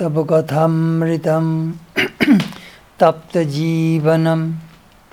[0.00, 1.46] तब कथामृतं
[3.00, 4.42] तप्तजीवनं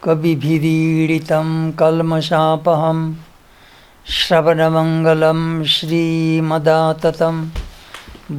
[0.04, 1.49] कविभिरीडितं
[1.79, 3.02] कल्मषापहं
[4.18, 5.42] श्रवणमङ्गलं
[5.73, 7.42] श्रीमदाततं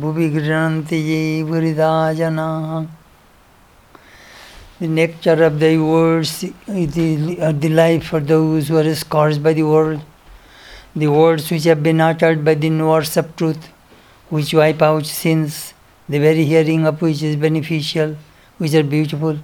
[0.01, 2.85] भुवि गृह्णन्ति ये वृदा जनाः
[4.81, 9.53] The nectar of thy words the, uh, the life for those who are scourged by
[9.53, 10.01] the world.
[10.97, 13.69] The words which have been uttered by the knowers of truth,
[14.33, 15.75] which wipe out sins,
[16.09, 18.17] the very hearing of which is beneficial,
[18.57, 19.39] which are beautiful,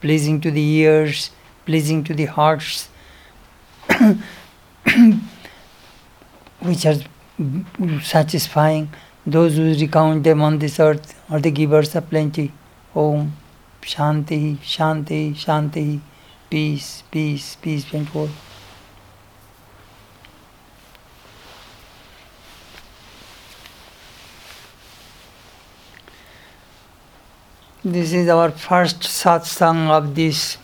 [0.00, 1.30] pleasing to the ears,
[1.66, 2.88] pleasing to the hearts,
[6.60, 7.00] which are
[8.02, 8.88] satisfying.
[9.26, 12.50] Those who recount them on this earth are the givers of plenty.
[12.94, 13.34] Om
[13.82, 16.00] Shanti, Shanti, Shanti,
[16.48, 18.30] peace, peace, peace, thankful.
[27.82, 30.58] This is our first satsang of this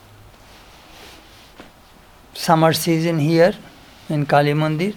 [2.34, 3.54] summer season here
[4.10, 4.94] in Kali Mandir.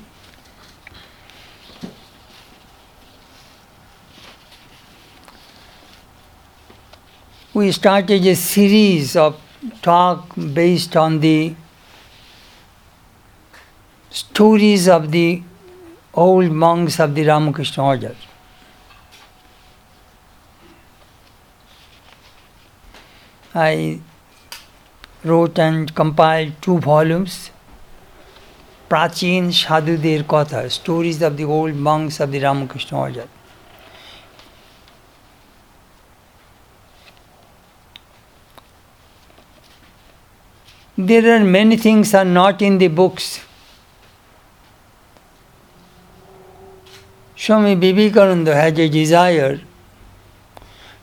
[7.53, 9.39] We started a series of
[9.81, 11.55] talk based on the
[14.09, 15.41] stories of the
[16.13, 18.15] old monks of the Ramakrishna order.
[23.53, 23.99] I
[25.23, 27.49] wrote and compiled two volumes,
[28.87, 33.27] Prachin Sadhuder Katha, stories of the old monks of the Ramakrishna order.
[40.97, 43.39] There are many things are not in the books.
[47.35, 49.61] Swami Vivekananda had a desire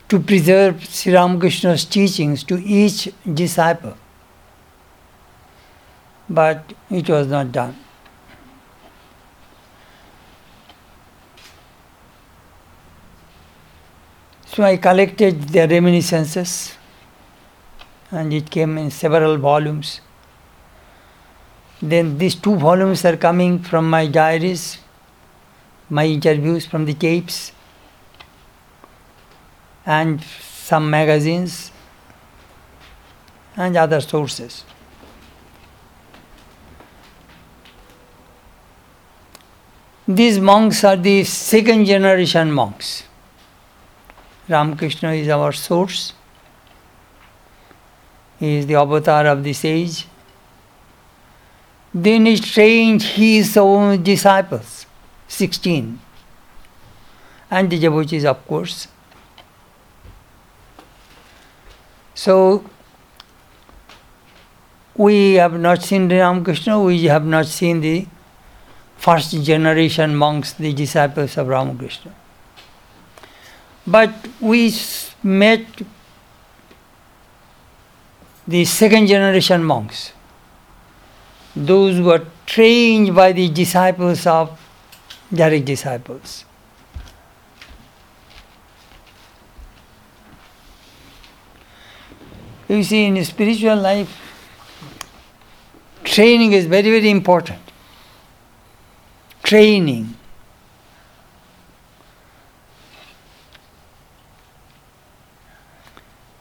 [0.09, 3.97] to preserve Sri Ramakrishna's teachings to each disciple.
[6.29, 7.77] But it was not done.
[14.47, 16.77] So I collected the reminiscences
[18.11, 20.01] and it came in several volumes.
[21.83, 24.79] Then these two volumes are coming from my diaries,
[25.91, 27.53] my interviews from the tapes,
[29.87, 31.71] and some magazines
[33.57, 34.65] and other sources.
[40.09, 43.05] These monks are the second generation monks.
[44.49, 46.13] Ramakrishna is our source.
[48.39, 50.07] He is the avatar of this age.
[51.93, 54.87] Then he trained his own disciples,
[55.29, 55.99] 16,
[57.51, 58.89] and the Jabuchis, of course.
[62.17, 62.65] So,
[64.97, 68.07] we have not seen Ramakrishna, we have not seen the
[68.97, 72.15] first generation monks, the disciples of Ramakrishna.
[73.87, 74.75] But we
[75.23, 75.67] met
[78.49, 80.13] the second generation monks,
[81.55, 84.59] those who were trained by the disciples of
[85.31, 86.46] direct disciples.
[92.69, 94.11] You see, in spiritual life,
[96.03, 97.61] training is very, very important.
[99.43, 100.15] Training.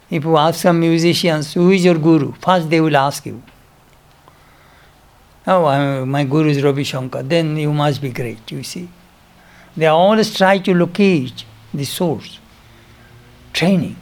[0.09, 2.31] If you ask some musicians, who is your guru?
[2.33, 3.41] First they will ask you.
[5.45, 7.21] Oh, my guru is Ravi Shankar.
[7.21, 8.89] Then you must be great, you see.
[9.77, 12.39] They always try to locate the source.
[13.53, 13.97] Training.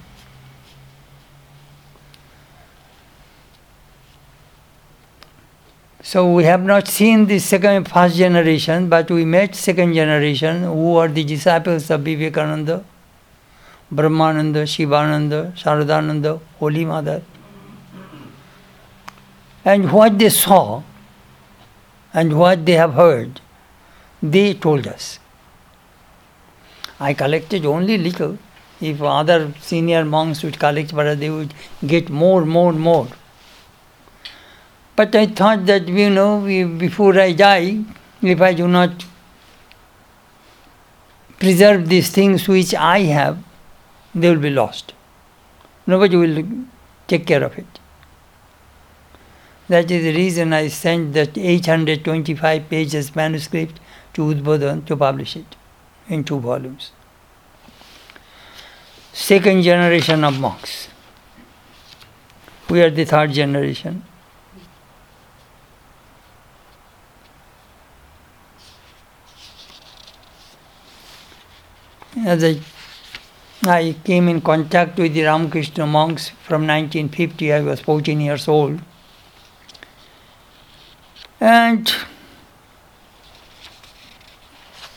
[6.14, 10.96] So we have not seen the second, first generation, but we met second generation who
[10.98, 12.86] are the disciples of Vivekananda,
[13.92, 17.24] Brahmananda, Shivananda, Saradananda, Holy Mother.
[19.66, 20.84] And what they saw
[22.14, 23.42] and what they have heard,
[24.22, 25.18] they told us.
[27.00, 28.38] I collected only little.
[28.80, 31.56] If other senior monks would collect, but they would
[31.88, 33.08] get more, more, more.
[34.96, 36.40] But I thought that, you know,
[36.78, 37.84] before I die,
[38.22, 39.06] if I do not
[41.40, 43.44] preserve these things which I have,
[44.14, 44.94] they will be lost.
[45.88, 46.46] Nobody will
[47.08, 47.80] take care of it.
[49.68, 53.80] That is the reason I sent that 825 pages manuscript
[54.14, 55.56] to Udbodhan to publish it
[56.08, 56.92] in two volumes.
[59.14, 60.88] second generation of monks.
[62.70, 64.04] We are the third generation.
[72.16, 72.60] As I,
[73.66, 78.80] I came in contact with the Ramakrishna monks from 1950, I was 14 years old.
[81.40, 81.92] And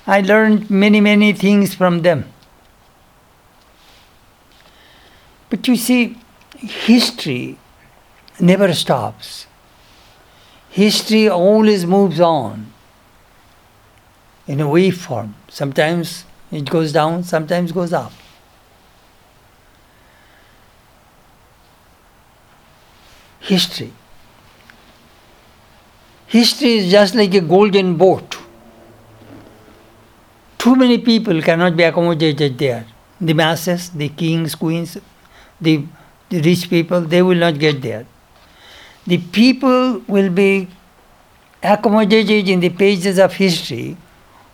[0.06, 2.32] I learned many, many things from them.
[5.48, 6.18] But you see,
[6.58, 7.58] history
[8.38, 9.46] never stops.
[10.68, 12.72] History always moves on
[14.46, 15.34] in a wave form.
[15.48, 16.24] Sometimes
[16.56, 18.12] it goes down, sometimes goes up.
[23.41, 23.93] History.
[26.26, 28.37] History is just like a golden boat.
[30.58, 32.87] Too many people cannot be accommodated there.
[33.20, 34.99] The masses, the kings, queens,
[35.61, 35.85] the,
[36.29, 38.06] the rich people, they will not get there.
[39.06, 40.69] The people will be
[41.62, 43.97] accommodated in the pages of history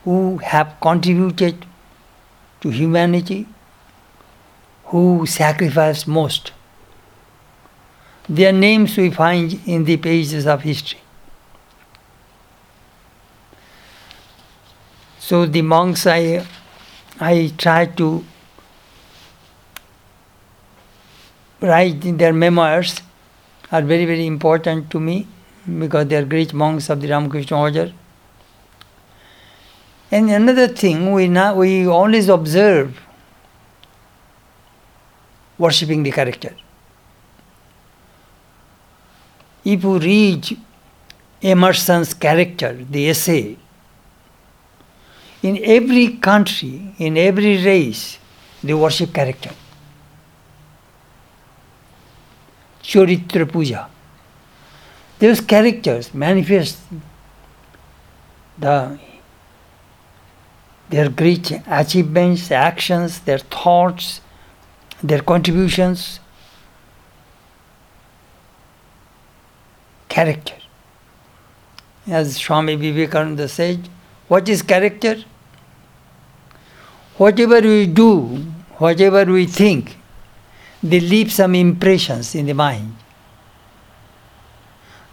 [0.05, 1.65] who have contributed
[2.63, 3.47] to humanity,
[4.87, 6.53] who sacrificed most.
[8.29, 11.01] Their names we find in the pages of history.
[15.19, 16.47] So the monks I
[17.21, 18.25] I try to
[21.61, 23.01] write in their memoirs
[23.71, 25.27] are very very important to me
[25.79, 27.93] because they are great monks of the Ramakrishna order.
[30.13, 33.01] And another thing we now we always observe
[35.57, 36.55] worshipping the character.
[39.65, 40.59] If you read
[41.43, 43.57] Emerson's character, the essay,
[45.43, 48.19] in every country, in every race,
[48.63, 49.51] they worship character.
[52.83, 53.89] Charitra Puja.
[55.19, 56.79] Those characters manifest
[58.59, 58.99] the,
[60.93, 64.21] their great achievements, actions, their thoughts,
[65.03, 66.21] their contributions.
[70.11, 70.55] Character.
[72.07, 73.89] As Swami Vivekananda said,
[74.29, 75.17] what is character?
[77.17, 78.37] Whatever we do,
[78.77, 79.97] whatever we think,
[80.83, 82.95] they leave some impressions in the mind.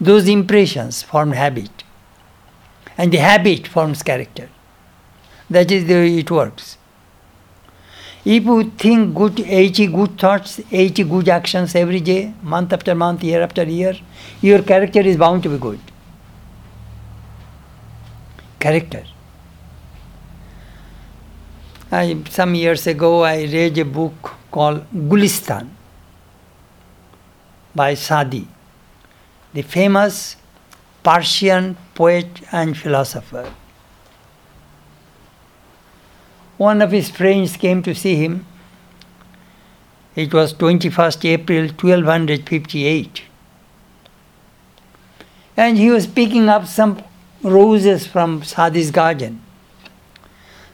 [0.01, 1.83] Those impressions form habit.
[2.97, 4.49] And the habit forms character.
[5.49, 6.77] That is the way it works.
[8.25, 13.23] If you think good, 80 good thoughts, 80 good actions every day, month after month,
[13.23, 13.95] year after year,
[14.41, 15.79] your character is bound to be good.
[18.59, 19.03] Character.
[21.91, 25.69] I, some years ago, I read a book called Gulistan
[27.73, 28.47] by Sadi,
[29.53, 30.35] the famous
[31.01, 33.51] Persian poet and philosopher.
[36.59, 38.45] One of his friends came to see him.
[40.13, 43.21] It was 21st April 1258.
[45.55, 47.01] And he was picking up some
[47.41, 49.41] roses from Sadi's garden.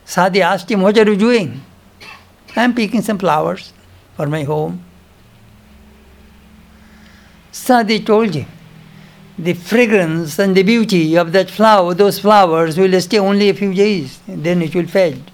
[0.04, 1.62] Sadi asked him, What are you doing?
[2.56, 3.72] I'm picking some flowers
[4.16, 4.84] for my home.
[7.52, 8.48] Sadi told him,
[9.38, 13.72] the fragrance and the beauty of that flower, those flowers will stay only a few
[13.72, 15.30] days, then it will fade.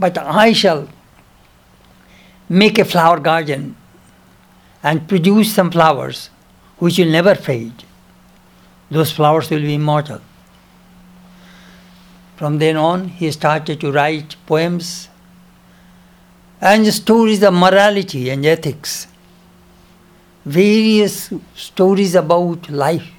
[0.00, 0.88] But I shall
[2.48, 3.76] make a flower garden
[4.82, 6.30] and produce some flowers
[6.78, 7.84] which will never fade.
[8.90, 10.22] Those flowers will be immortal.
[12.36, 15.10] From then on, he started to write poems
[16.62, 19.06] and stories of morality and ethics,
[20.46, 23.12] various stories about life,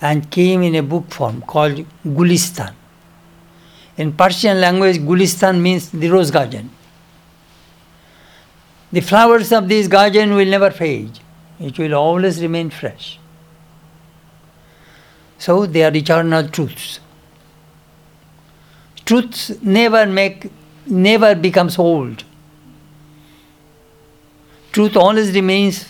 [0.00, 2.74] and came in a book form called Gulistan.
[3.96, 6.70] In Persian language, Gulistan means the rose garden.
[8.92, 11.18] The flowers of this garden will never fade,
[11.58, 13.18] it will always remain fresh.
[15.38, 17.00] So they are eternal truths.
[19.04, 20.50] Truths never make
[20.86, 22.24] never becomes old.
[24.72, 25.86] Truth always remains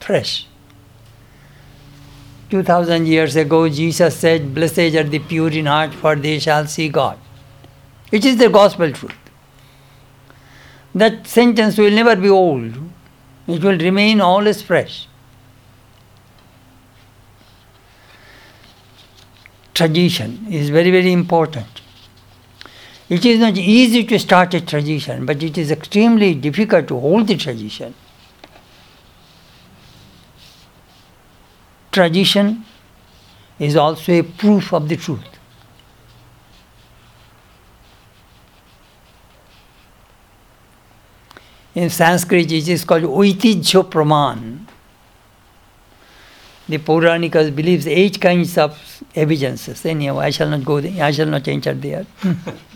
[0.00, 0.47] fresh.
[2.50, 6.88] 2000 years ago, Jesus said, Blessed are the pure in heart, for they shall see
[6.88, 7.18] God.
[8.10, 9.14] It is the gospel truth.
[10.94, 12.74] That sentence will never be old,
[13.46, 15.08] it will remain always fresh.
[19.78, 21.82] tradition is very, very important.
[23.08, 27.28] It is not easy to start a tradition, but it is extremely difficult to hold
[27.28, 27.94] the tradition.
[31.90, 32.64] Tradition
[33.58, 35.24] is also a proof of the truth.
[41.74, 44.66] In Sanskrit, it is called Oitijyo Praman.
[46.68, 49.86] The Puranikas believes eight kinds of evidences.
[49.86, 51.02] Anyhow, I shall not go there.
[51.02, 52.04] I shall not enter there.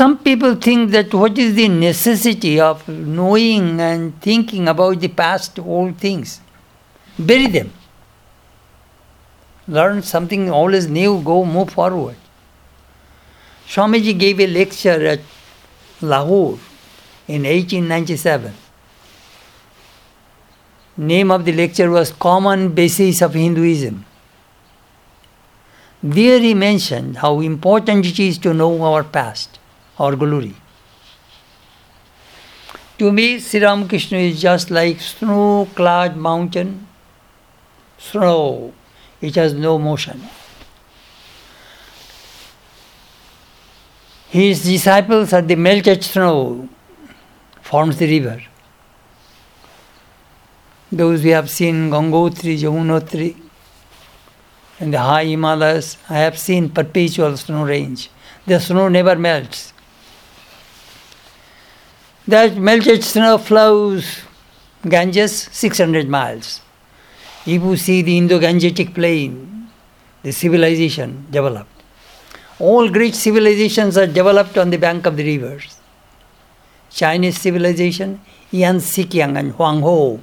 [0.00, 5.58] Some people think that what is the necessity of knowing and thinking about the past
[5.58, 6.40] old things?
[7.18, 7.70] Bury them.
[9.68, 12.16] Learn something always new, go move forward.
[13.68, 15.20] Swamiji gave a lecture at
[16.00, 16.58] Lahore
[17.28, 18.54] in 1897.
[20.96, 24.06] Name of the lecture was Common Basis of Hinduism.
[26.02, 29.59] There he mentioned how important it is to know our past
[30.00, 30.54] or glory.
[32.98, 36.86] To me, Sri Ramakrishna is just like snow-clad mountain,
[37.98, 38.72] snow.
[39.20, 40.22] It has no motion.
[44.28, 46.68] His disciples are the melted snow,
[47.62, 48.42] forms the river.
[50.92, 53.36] Those who have seen Gangotri, Yamunotri,
[54.78, 58.08] and the high Himalayas, I have seen perpetual snow range.
[58.46, 59.72] The snow never melts.
[62.28, 64.22] That melted snow flows
[64.88, 66.60] Ganges 600 miles.
[67.46, 69.68] If you see the Indo-Gangetic plain,
[70.22, 71.70] the civilization developed.
[72.58, 75.76] All great civilizations are developed on the bank of the rivers.
[76.90, 80.20] Chinese civilization, Yangtze Kiang and Huanghe.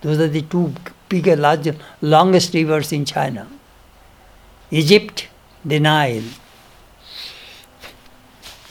[0.00, 0.72] Those are the two
[1.08, 3.46] bigger, larger, longest rivers in China.
[4.70, 5.28] Egypt,
[5.64, 6.24] the Nile.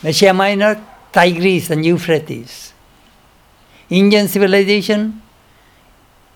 [0.03, 0.83] Asia Minor,
[1.13, 2.73] Tigris and Euphrates.
[3.89, 5.21] Indian civilization,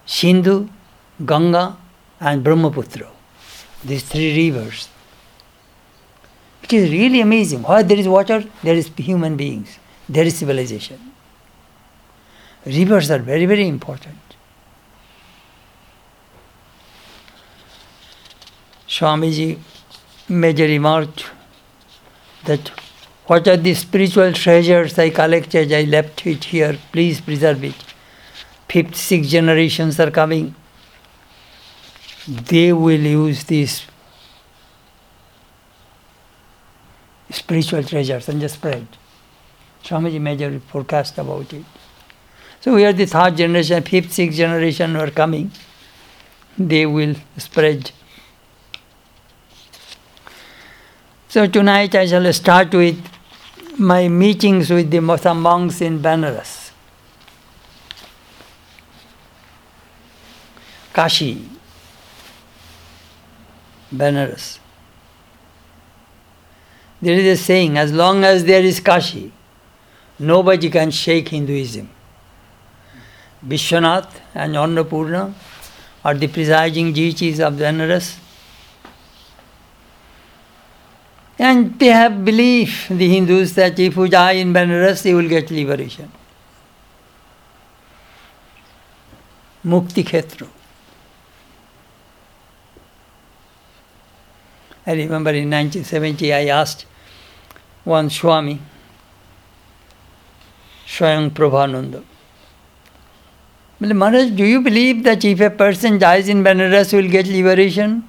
[0.06, 0.70] Sindhu,
[1.26, 1.78] Ganga,
[2.20, 3.08] and Brahmaputra.
[3.84, 4.90] These three rivers.
[6.64, 7.64] It is really amazing.
[7.64, 11.00] Where there is water, there is human beings, there is civilization.
[12.66, 14.18] Rivers are very, very important.
[18.88, 19.58] Swamiji
[20.28, 21.10] made a remark
[22.46, 22.72] that
[23.28, 25.72] what are the spiritual treasures I collected?
[25.74, 26.78] I left it here.
[26.94, 27.76] Please preserve it.
[28.70, 30.56] Fifth, sixth generations are coming.
[32.28, 33.86] They will use these
[37.30, 38.88] spiritual treasures and just spread.
[39.84, 41.66] Swamiji a forecast about it.
[42.62, 45.52] So we are the third generation, fifth, sixth generation are coming.
[46.58, 47.92] They will spread.
[51.28, 53.17] So tonight I shall start with
[53.80, 56.72] my meetings with the some monks in Benares.
[60.94, 61.48] Kashi,
[63.94, 64.58] Benares.
[67.00, 69.32] There is a saying, as long as there is Kashi,
[70.18, 71.88] nobody can shake Hinduism.
[73.46, 75.34] Vishwanath and Annapurna
[76.04, 78.18] are the presiding deities of Benares.
[81.40, 85.52] And they have belief, the Hindus, that if you die in Benares, you will get
[85.52, 86.12] liberation.
[89.64, 90.48] Mukti Khetra.
[94.88, 96.86] I remember in 1970 I asked
[97.84, 98.60] one Swami,
[100.88, 102.04] Swayam Prabhananda,
[103.80, 108.08] Maharaj, do you believe that if a person dies in Benares, will get liberation?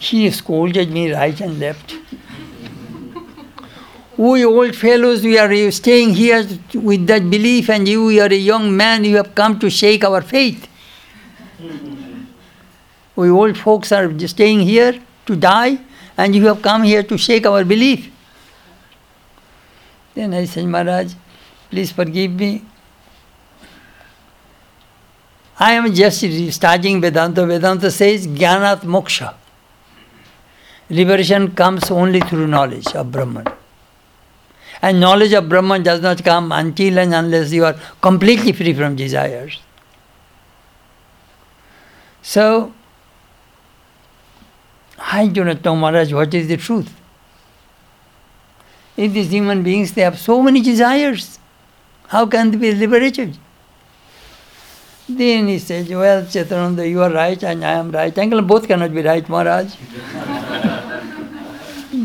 [0.00, 1.94] He scolded me right and left.
[4.16, 8.34] we old fellows, we are staying here with that belief, and you, you are a
[8.34, 10.68] young man, you have come to shake our faith.
[13.16, 15.78] we old folks are staying here to die,
[16.16, 18.10] and you have come here to shake our belief.
[20.14, 21.12] Then I said, Maharaj,
[21.70, 22.64] please forgive me.
[25.60, 27.44] I am just starting Vedanta.
[27.44, 29.34] Vedanta says Jnanat Moksha.
[30.90, 33.46] Liberation comes only through knowledge of Brahman.
[34.80, 38.96] And knowledge of Brahman does not come until and unless you are completely free from
[38.96, 39.58] desires.
[42.22, 42.72] So,
[44.98, 46.92] I do not know, Maharaj, what is the truth.
[48.96, 51.38] If these human beings, they have so many desires.
[52.08, 53.36] How can they be liberated?
[55.08, 58.16] Then he says, Well, Chetanananda, you are right and I am right.
[58.18, 59.74] Uncle, both cannot be right, Maharaj.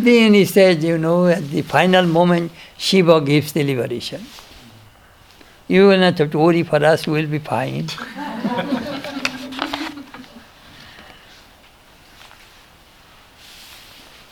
[0.05, 4.25] then he says, You know, at the final moment, Shiva gives the liberation.
[5.67, 7.88] You will not have to worry for us, we will be fine.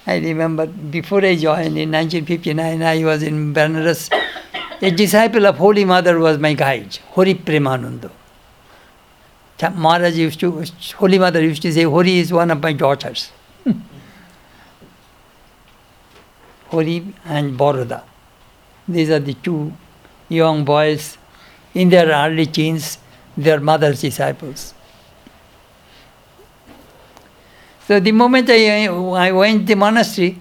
[0.07, 4.09] I remember before I joined in 1959, I was in Benares.
[4.81, 8.11] A disciple of Holy Mother was my guide, Hori Premananda.
[9.75, 13.31] Maharaj used to, Holy Mother used to say, Hori is one of my daughters.
[16.71, 18.03] Hori and Boroda.
[18.87, 19.73] These are the two
[20.29, 21.17] young boys
[21.73, 22.97] in their early teens,
[23.37, 24.73] their mother's disciples.
[27.87, 30.39] So the moment I, I went to the monastery,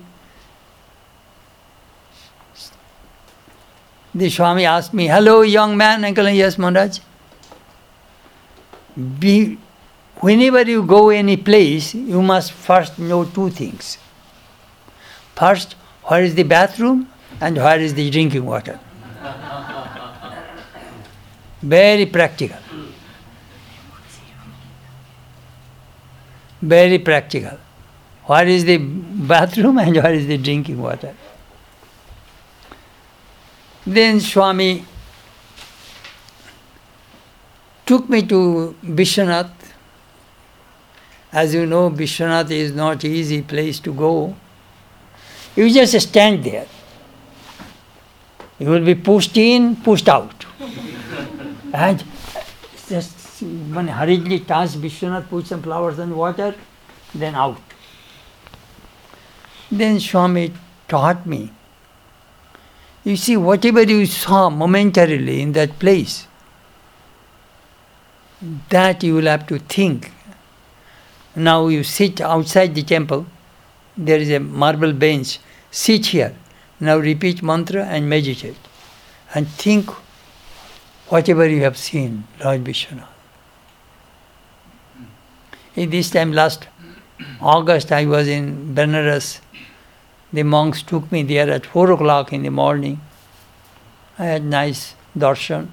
[4.14, 6.04] the Swami asked me, Hello, young man.
[6.04, 7.00] Uncle, yes, Maharaj.
[9.18, 9.58] Be,
[10.16, 13.98] whenever you go any place, you must first know two things.
[15.34, 15.74] First,
[16.10, 17.08] where is the bathroom
[17.40, 18.80] and where is the drinking water?
[21.62, 22.58] Very practical.
[26.60, 27.56] Very practical.
[28.24, 31.14] Where is the bathroom and where is the drinking water?
[33.86, 34.84] Then Swami
[37.86, 39.52] took me to Vishwanath.
[41.32, 44.34] As you know, Vishwanath is not easy place to go.
[45.60, 46.66] You just stand there.
[48.58, 50.46] You will be pushed in, pushed out.
[51.74, 52.02] and
[52.88, 56.54] just one hurriedly touch Vishwanath, put some flowers and water,
[57.14, 57.60] then out.
[59.70, 60.54] Then Swami
[60.88, 61.52] taught me.
[63.04, 66.26] You see, whatever you saw momentarily in that place,
[68.70, 70.10] that you will have to think.
[71.36, 73.26] Now you sit outside the temple,
[73.94, 75.38] there is a marble bench,
[75.70, 76.34] sit here.
[76.78, 78.56] Now repeat mantra and meditate.
[79.34, 79.90] And think
[81.08, 83.06] whatever you have seen, Lord Vishwanath.
[85.74, 86.68] This time, last
[87.40, 89.40] August, I was in Benares.
[90.32, 93.00] The monks took me there at 4 o'clock in the morning.
[94.18, 95.68] I had nice darshan.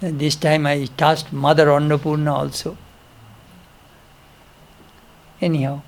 [0.00, 2.76] And this time I touched Mother Annapurna also.
[5.40, 5.82] Anyhow,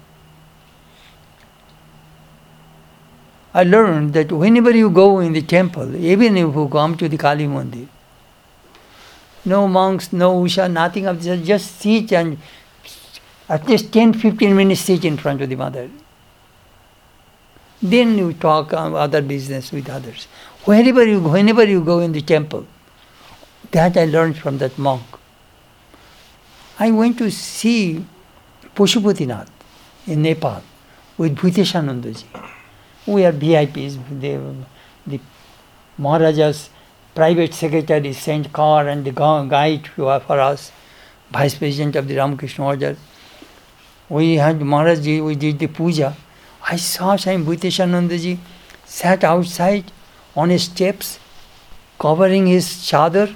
[3.54, 7.18] I learned that whenever you go in the temple, even if you come to the
[7.18, 7.86] Kali Mandir,
[9.44, 12.38] no monks, no usha, nothing of this, just sit and
[13.48, 15.90] at least 10 15 minutes sit in front of the mother.
[17.82, 20.28] Then you talk other business with others.
[20.64, 22.66] Wherever you whenever you go in the temple,
[23.72, 25.02] that I learned from that monk.
[26.78, 28.04] I went to see
[28.74, 29.48] Pashupatinath
[30.06, 30.62] in Nepal
[31.18, 32.24] with Bhuteshanandaji.
[33.06, 33.98] We are VIPs.
[34.20, 34.54] The,
[35.06, 35.20] the
[35.98, 36.70] Maharaja's
[37.14, 40.72] private secretary sent car and the guide for us,
[41.30, 42.96] vice president of the Ramakrishna Order.
[44.08, 46.16] We had Maharajji, we did the puja.
[46.68, 48.38] I saw Swami Bhuteshanandaji
[48.84, 49.90] sat outside
[50.36, 51.18] on his steps,
[51.98, 53.34] covering his chadar,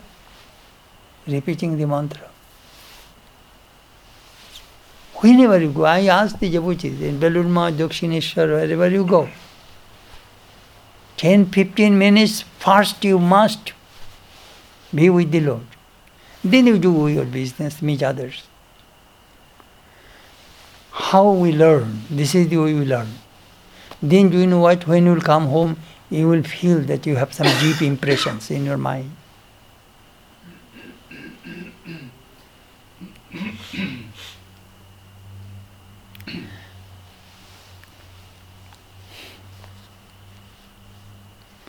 [1.26, 2.28] repeating the mantra.
[5.16, 9.28] Whenever you go, I ask the Jabuchis in Belur Math, Dakshineshwar, wherever you go,
[11.16, 13.72] 10 15 minutes first you must
[14.94, 15.66] be with the Lord.
[16.44, 18.46] Then you do your business, meet others.
[20.92, 23.08] How we learn, this is the way we learn.
[24.02, 24.86] Then do you know what?
[24.86, 25.76] When you will come home,
[26.10, 29.15] you will feel that you have some deep impressions in your mind.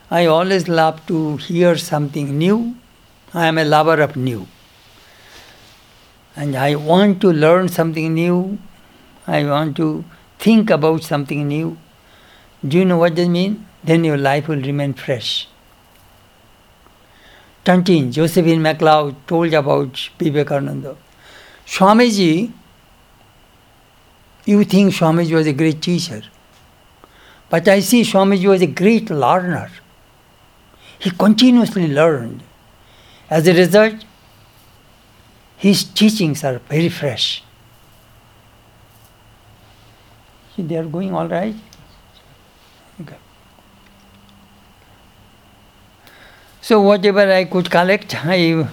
[0.10, 2.76] I always love to hear something new.
[3.34, 4.48] I am a lover of new.
[6.34, 8.58] And I want to learn something new.
[9.28, 10.06] I want to
[10.40, 11.78] think about something new.
[12.66, 13.60] Do you know what that means?
[13.84, 15.48] Then your life will remain fresh.
[17.66, 20.96] Tantine, Josephine MacLeod told about Vivekananda.
[21.66, 22.54] Swamiji,
[24.46, 26.22] you think Swamiji was a great teacher.
[27.50, 29.70] But I see Swamiji was a great learner.
[31.00, 32.44] He continuously learned.
[33.30, 34.06] As a result,
[35.58, 37.44] his teachings are very fresh.
[40.56, 41.56] See, they are going all right?
[43.02, 43.18] Okay.
[46.62, 48.68] So whatever I could collect, I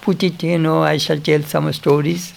[0.00, 2.32] put it, you know, I shall tell some stories.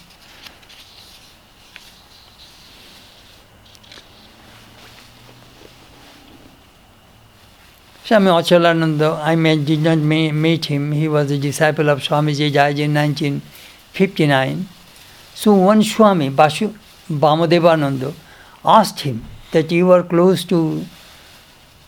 [8.08, 10.92] Swami Achalananda, I met, did not meet him.
[10.92, 14.66] He was a disciple of Swamiji died in 1959.
[15.34, 16.72] So one Swami, Basu,
[17.10, 18.14] Bamadevananda,
[18.64, 20.86] asked him that you are close to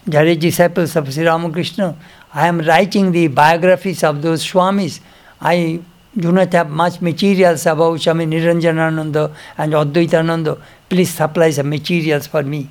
[0.04, 1.96] the disciples of Sri Ramakrishna.
[2.34, 5.00] I am writing the biographies of those Swamis.
[5.40, 5.80] I
[6.14, 10.60] do not have much materials about Swami Niranjanananda and Advaitananda.
[10.86, 12.68] Please supply some materials for me.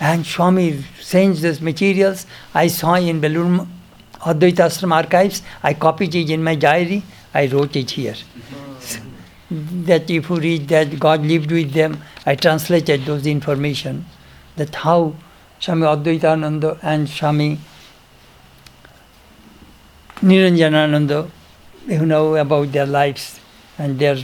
[0.00, 2.26] And Swami sends those materials.
[2.54, 3.66] I saw in Belur
[4.20, 5.42] Advaita Ashram archives.
[5.62, 7.02] I copied it in my diary.
[7.34, 8.14] I wrote it here.
[9.50, 14.04] that if you read that God lived with them, I translated those information.
[14.56, 15.14] That how
[15.58, 17.58] Swami Advaitananda and Swami
[20.20, 21.30] Niranjanananda,
[21.86, 23.40] you know about their lives
[23.78, 24.18] and their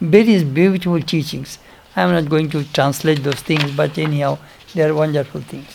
[0.00, 1.58] various beautiful teachings.
[1.94, 4.38] I am not going to translate those things, but anyhow,
[4.76, 5.74] they are wonderful things.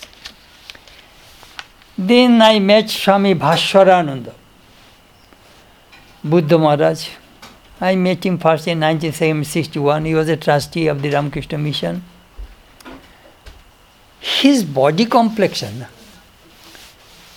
[1.98, 4.34] Then I met Swami Bhaswarananda,
[6.24, 7.10] Buddha Maharaj.
[7.80, 10.06] I met him first in 1961.
[10.06, 12.04] He was a trustee of the Ramakrishna Mission.
[14.20, 15.86] His body complexion,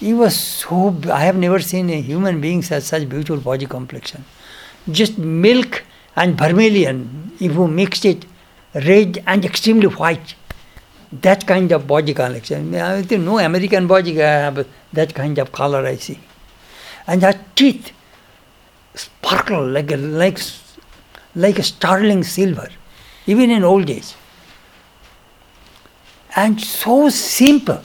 [0.00, 0.94] he was so.
[1.10, 4.24] I have never seen a human being such such beautiful body complexion.
[4.90, 5.82] Just milk
[6.14, 8.26] and vermilion, if you mixed it,
[8.74, 10.34] red and extremely white
[11.22, 12.74] that kind of body collection.
[12.74, 16.18] I think no American body uh, have that kind of color I see.
[17.06, 17.92] And her teeth
[18.94, 20.38] sparkle like a, like,
[21.34, 22.68] like a sterling silver,
[23.26, 24.14] even in old age.
[26.36, 27.80] And so simple.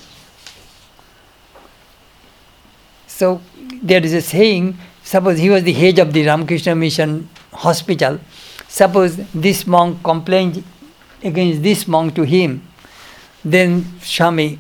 [3.07, 3.41] So
[3.83, 8.19] there is a saying, suppose he was the head of the Ramakrishna Mission hospital,
[8.67, 10.63] suppose this monk complained
[11.23, 12.65] against this monk to him,
[13.43, 14.59] then Swami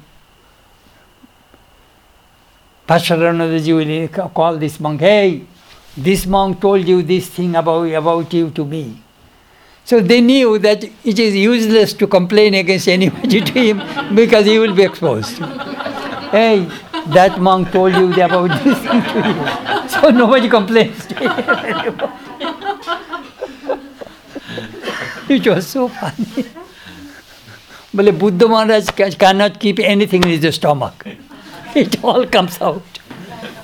[2.89, 5.43] Bhaswaranandaji will call this monk, hey,
[5.95, 8.99] this monk told you this thing about, about you to me.
[9.85, 14.57] So they knew that it is useless to complain against anybody to him because he
[14.57, 15.37] will be exposed.
[16.31, 16.67] hey,
[17.09, 19.35] that monk told you about this thing to you.
[19.89, 22.13] So nobody complains to him anymore.
[25.29, 26.45] it was so funny.
[27.93, 31.05] But Buddha Maharaj cannot keep anything in his stomach.
[31.75, 32.81] It all comes out.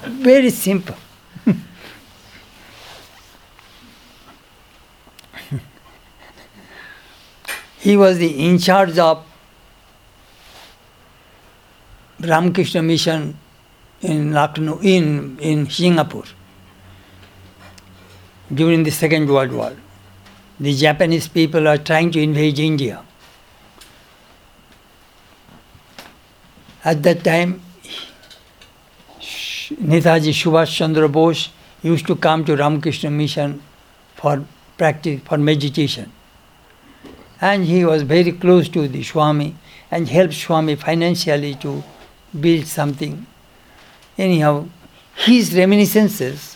[0.03, 0.95] Very simple.
[7.79, 9.25] he was in charge of
[12.19, 13.37] Ramakrishna Mission
[14.01, 14.35] in,
[15.39, 16.25] in Singapore
[18.53, 19.75] during the Second World War.
[20.59, 23.04] The Japanese people are trying to invade India.
[26.85, 27.61] At that time,
[29.19, 31.49] Netaji Subhash Chandra Bose
[31.81, 33.63] used to come to Ramakrishna Mission
[34.13, 34.45] for
[34.77, 36.11] practice, for meditation.
[37.41, 39.55] And he was very close to the Swami
[39.89, 41.83] and helped Swami financially to
[42.39, 43.25] build something.
[44.15, 44.67] Anyhow,
[45.15, 46.55] his reminiscences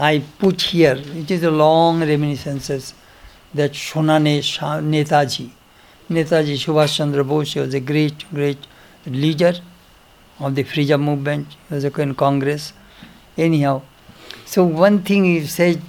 [0.00, 0.96] I put here.
[0.96, 2.94] It is a long reminiscences
[3.54, 4.40] that Shonane
[4.82, 5.50] Netaji.
[6.08, 8.58] Netaji Subhash Chandra Bose was a great, great
[9.06, 9.54] leader
[10.38, 12.72] of the freedom movement, he was in Congress.
[13.36, 13.82] Anyhow,
[14.44, 15.80] so one thing he said,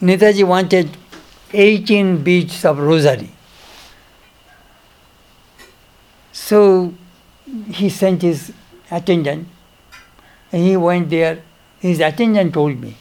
[0.00, 0.90] Netaji wanted
[1.52, 3.30] 18 beads of rosary.
[6.32, 6.94] So
[7.68, 8.52] he sent his
[8.90, 9.46] attendant,
[10.52, 11.42] and he went there.
[11.80, 12.96] His attendant told me,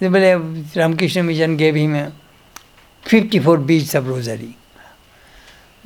[0.00, 2.12] Ramakrishna Mission gave him
[3.02, 4.56] 54 beads of rosary.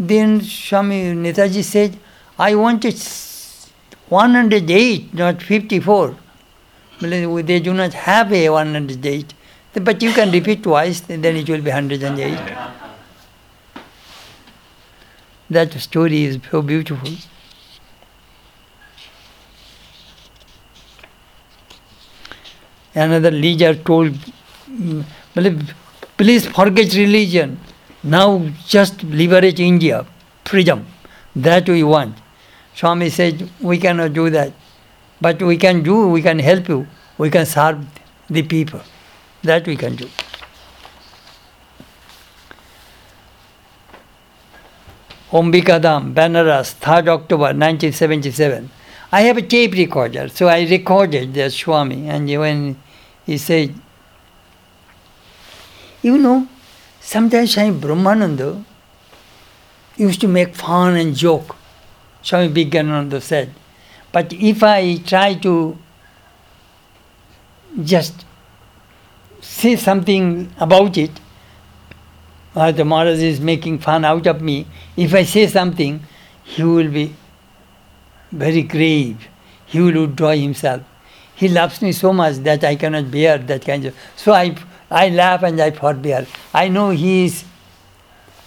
[0.03, 1.99] Then Swami Netaji said,
[2.39, 2.99] I wanted
[4.09, 6.17] 108, not 54.
[7.01, 9.35] They do not have a 108.
[9.75, 12.39] But you can repeat twice, then it will be 108.
[15.51, 17.11] That story is so beautiful.
[22.95, 24.15] Another leader told,
[26.17, 27.61] please forget religion.
[28.03, 30.07] Now just liberate India,
[30.45, 30.87] freedom.
[31.37, 32.17] That we want.
[32.75, 34.53] Swami said, we cannot do that.
[35.21, 36.87] But we can do, we can help you.
[37.19, 37.87] We can serve
[38.29, 38.81] the people.
[39.43, 40.09] That we can do.
[45.31, 48.69] Ombika Dham, Banaras, 3rd October 1977.
[49.13, 52.81] I have a tape recorder, so I recorded the Swami, and when
[53.27, 53.75] he said,
[56.03, 56.49] you know,
[57.11, 58.65] sometimes Swami Brahmananda
[59.97, 61.57] used to make fun and joke.
[62.23, 63.53] Swami Vivekananda said,
[64.13, 65.77] but if I try to
[67.83, 68.25] just
[69.41, 71.11] say something about it,
[72.55, 76.01] or the Maharaj is making fun out of me, if I say something,
[76.45, 77.13] he will be
[78.31, 79.29] very grave.
[79.67, 80.83] He will withdraw himself.
[81.35, 83.97] He loves me so much that I cannot bear that kind of.
[84.15, 84.55] So I,
[84.91, 86.27] I laugh and I forbear.
[86.53, 87.45] I know he is,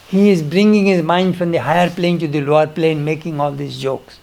[0.08, 3.52] he is bringing his mind from the higher plane to the lower plane, making all
[3.52, 4.20] these jokes.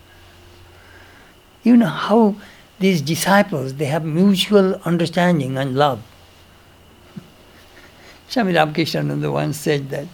[1.63, 2.37] You know how
[2.79, 6.03] these disciples they have mutual understanding and love.
[8.29, 10.07] Swami Ramakrishna once said that.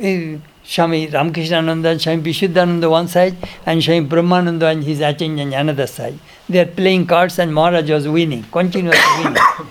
[0.00, 5.86] Eh, Swami Ramakrishna and Swami Vishuddhananda one side, and Swami Brahmananda and his attendant another
[5.86, 6.18] side.
[6.48, 9.42] They are playing cards, and Maharaj was winning, continuously winning.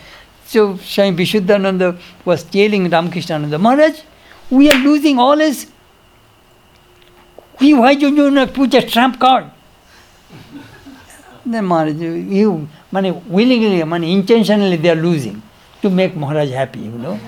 [0.49, 3.99] So Swami Vishuddhananda was telling Ramakrishna, Maharaj,
[4.49, 5.67] we are losing always.
[7.59, 9.51] We, why don't you not put a trump card?
[11.45, 15.39] Then Maharaj, you, money willingly, money intentionally they are losing
[15.83, 17.19] to make Maharaj happy, you know.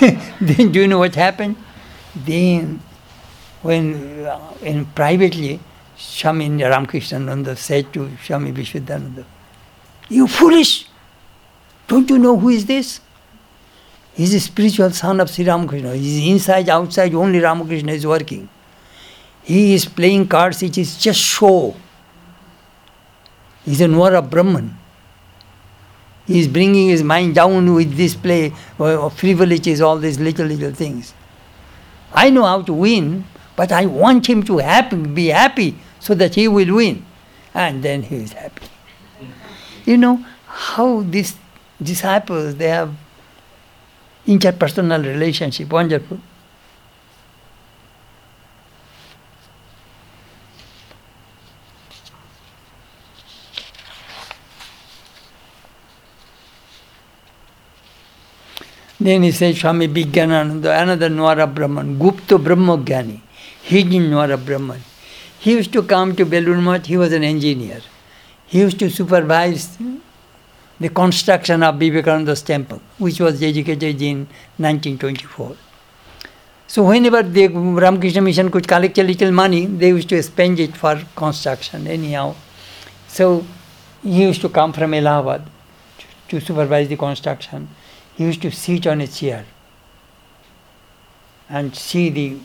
[0.40, 1.56] then do you know what happened?
[2.16, 2.80] Then,
[3.60, 5.60] when uh, in privately,
[5.94, 9.26] Swami Ramakrishna said to Swami Vishuddhananda,
[10.08, 10.86] You foolish!
[11.88, 13.00] Don't you know who is this?
[14.14, 15.94] He's a spiritual son of Sri Ramakrishna.
[15.94, 18.48] He's inside, outside, only Ramakrishna is working.
[19.42, 21.74] He is playing cards, it is just show.
[23.64, 24.76] He's a Nwara Brahman.
[26.26, 30.72] He is bringing his mind down with this play of frivolities, all these little, little
[30.72, 31.14] things.
[32.12, 33.24] I know how to win,
[33.56, 37.04] but I want him to happy, be happy so that he will win.
[37.54, 38.66] And then he is happy.
[39.84, 41.36] You know how these
[41.82, 42.94] disciples, they have
[44.26, 46.18] interpersonal relationship, wonderful.
[59.02, 63.20] Then he said Swami Vijnananda, another Nwara Brahman, Gupta Brahmagyani,
[63.64, 64.80] hidden Nwara Brahman.
[65.40, 67.80] He used to come to Belur he was an engineer.
[68.46, 69.76] He used to supervise
[70.82, 74.26] the construction of Vivekananda's temple, which was dedicated in
[74.58, 75.56] 1924.
[76.66, 80.76] So whenever the Ramakrishna Mission could collect a little money, they used to spend it
[80.76, 82.34] for construction anyhow.
[83.08, 83.44] So
[84.02, 85.48] he used to come from Allahabad
[86.28, 87.68] to supervise the construction.
[88.16, 89.44] He used to sit on a chair
[91.48, 92.38] and see the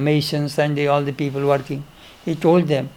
[0.00, 1.84] masons and the, all the people working.
[2.24, 2.90] He told them,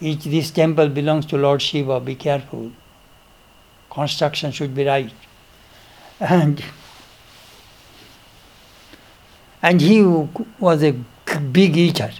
[0.00, 2.72] this temple belongs to Lord Shiva, be careful.
[3.90, 5.12] Construction should be right.
[6.20, 6.62] And,
[9.62, 10.92] and he was a
[11.52, 12.10] big eater.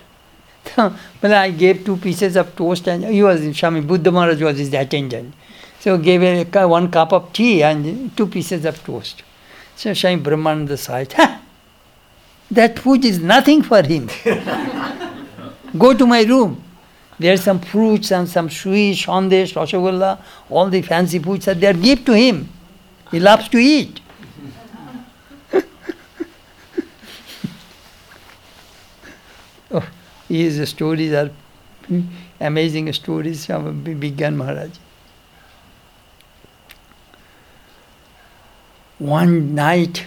[0.77, 4.73] well, I gave two pieces of toast and he was Swami Buddha Maharaj was his
[4.73, 5.35] attendant.
[5.81, 9.23] So gave a, one cup of tea and two pieces of toast.
[9.77, 11.41] So Swami Brahmananda said, ha,
[12.51, 14.09] that food is nothing for him.
[15.79, 16.63] Go to my room.
[17.19, 21.67] There are some fruits and some sweets, sandesh, rasgulla, all the fancy foods that they
[21.67, 21.73] are.
[21.73, 22.49] Give to him.
[23.11, 24.01] He loves to eat.
[29.71, 29.89] oh,
[30.29, 31.31] his stories are
[32.41, 34.71] amazing stories from Vigyan Maharaj.
[38.99, 40.05] one night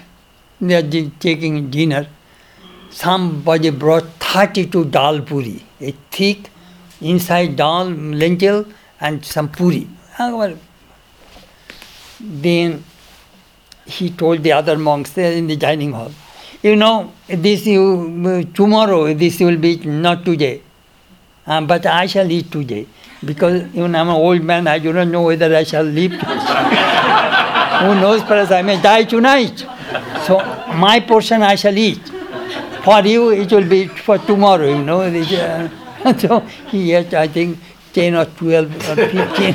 [0.60, 2.08] they are taking dinner,
[2.89, 6.50] somebody brought 32 dal puri, a thick
[7.01, 8.65] inside dal, lentil,
[8.99, 9.87] and some puri.
[12.19, 12.83] Then
[13.85, 16.11] he told the other monks there in the dining hall,
[16.61, 20.61] you know, this you tomorrow this will be not today,
[21.47, 22.85] uh, but I shall eat today
[23.25, 24.67] because even I'm an old man.
[24.67, 26.11] I do not know whether I shall live.
[27.81, 29.65] Who knows, perhaps I may die tonight.
[30.27, 30.37] So
[30.75, 31.99] my portion I shall eat.
[32.83, 35.01] For you, it will be for tomorrow, you know.
[36.19, 37.59] So he ate, I think,
[37.93, 39.53] 10 or 12 or 15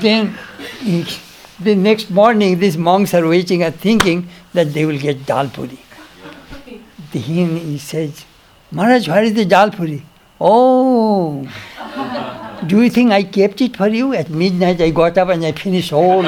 [0.00, 0.38] Then
[1.60, 5.78] the next morning, these monks are waiting and thinking that they will get dal puri.
[7.12, 8.24] Then he says,
[8.70, 10.04] Maharaj, where is the dal puri?
[10.40, 11.48] Oh,
[12.66, 14.14] do you think I kept it for you?
[14.14, 16.22] At midnight I got up and I finished all.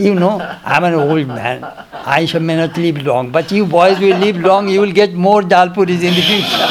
[0.00, 1.64] You know, I'm an old man.
[1.92, 5.12] I shall may not live long, but you boys will live long, you will get
[5.12, 6.66] more dalpuris in the future.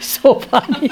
[0.00, 0.90] so funny.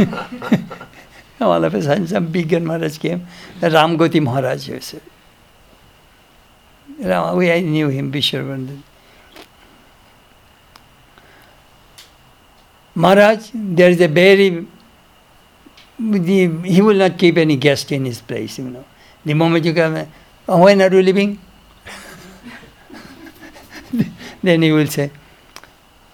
[1.40, 3.26] All of a sudden, some big Maharaj came.
[3.60, 5.00] Ramgoti Maharaj, you said.
[6.98, 8.82] We knew him, Vishwavardhan.
[13.00, 14.66] Maharaj, there is a very,
[15.98, 18.84] he will not keep any guest in his place, you know.
[19.24, 20.06] The moment you come,
[20.48, 21.38] oh, when are you leaving?
[24.42, 25.10] then he will say,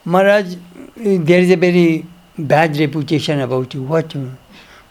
[0.05, 0.55] Maharaj,
[0.96, 2.07] there is a very
[2.38, 3.83] bad reputation about you.
[3.83, 4.14] What?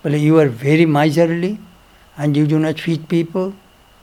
[0.03, 1.57] Well, you are very miserly
[2.17, 3.53] and you do not feed people.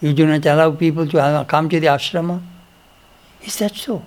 [0.01, 2.41] You do not allow people to uh, come to the ashrama.
[3.43, 4.03] Is that so?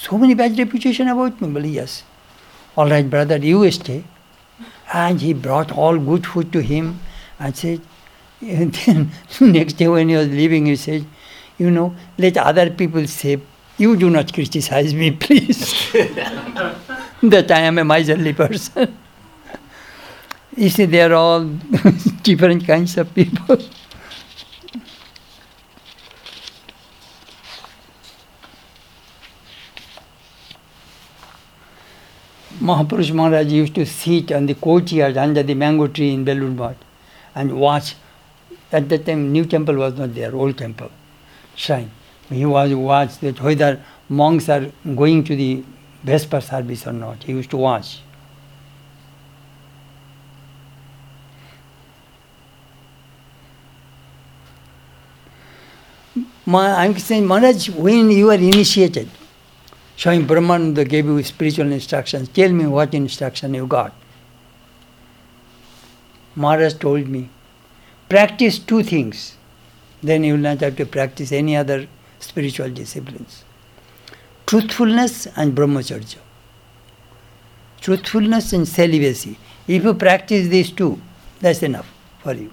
[0.00, 1.48] So many bad reputation about me.
[1.48, 2.04] Well, yes.
[2.76, 4.04] All right, brother, you stay.
[4.92, 7.00] And he brought all good food to him
[7.40, 7.80] and said,
[8.40, 11.04] and then next day when he was leaving, he said,
[11.58, 13.40] you know, let other people say,
[13.76, 15.58] you do not criticize me, please.
[15.92, 18.96] that I am a miserly person.
[20.56, 21.44] you see, they are all
[22.22, 23.58] different kinds of people.
[32.60, 36.76] Mahapurush Maharaj used to sit on the courtyard under the mango tree in Belur Math
[37.34, 37.94] and watch.
[38.72, 40.90] At that time, new temple was not there, old temple,
[41.54, 41.90] shrine.
[42.28, 45.64] He was watch that whether monks are going to the
[46.02, 47.22] Vesper service or not.
[47.22, 48.00] He used to watch.
[56.46, 59.08] I'm saying, Maharaj, when you are initiated,
[59.98, 62.28] Swami Brahmananda gave you spiritual instructions.
[62.28, 63.92] Tell me what instruction you got.
[66.36, 67.28] Maharaj told me,
[68.08, 69.36] practice two things.
[70.00, 71.88] Then you will not have to practice any other
[72.20, 73.42] spiritual disciplines.
[74.46, 76.18] Truthfulness and brahmacharya.
[77.80, 79.36] Truthfulness and celibacy.
[79.66, 81.00] If you practice these two,
[81.40, 82.52] that's enough for you.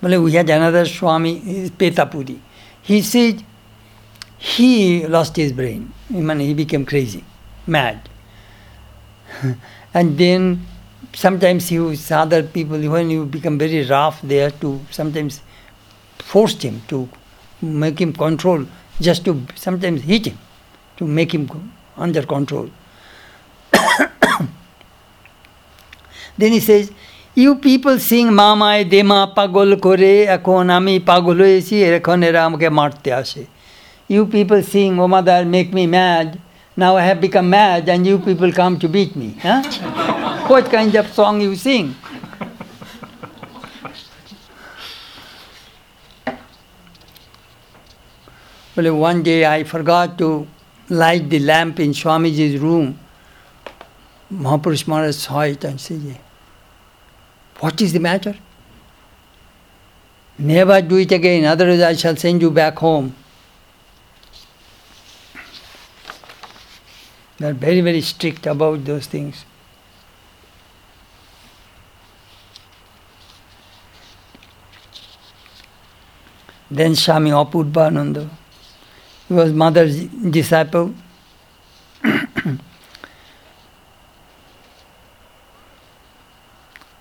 [0.00, 2.38] Well, we had another Swami, Petapudi.
[2.86, 3.42] He said
[4.38, 5.92] he lost his brain.
[6.08, 7.24] I mean, he became crazy,
[7.66, 8.08] mad.
[9.94, 10.64] and then
[11.12, 15.40] sometimes he was other people, when you become very rough, they have to sometimes
[16.18, 17.08] force him to
[17.60, 18.64] make him control,
[19.00, 20.38] just to sometimes hit him,
[20.96, 22.70] to make him under control.
[26.38, 26.92] then he says,
[27.37, 33.09] you people sing মামায় দেমা পাগল করে এখন আমি পাগল হয়েছি এখন এরা আমাকে মারতে
[33.21, 33.43] আসে
[34.09, 36.27] you people sing O mother make me mad
[36.77, 39.61] now I have become mad and you people come to beat me হ্যাঁ
[40.49, 41.83] what kind of song you sing
[48.75, 50.47] Well, one day I forgot to
[50.89, 52.97] light the lamp in Swamiji's room.
[54.31, 56.17] Mahapurush Maharaj saw it and said,
[57.60, 58.34] what is the matter?
[60.38, 63.14] Never do it again, otherwise I shall send you back home.
[67.38, 69.44] They are very, very strict about those things.
[76.70, 78.28] Then Swami Apurbananda,
[79.28, 80.94] he was mother's disciple.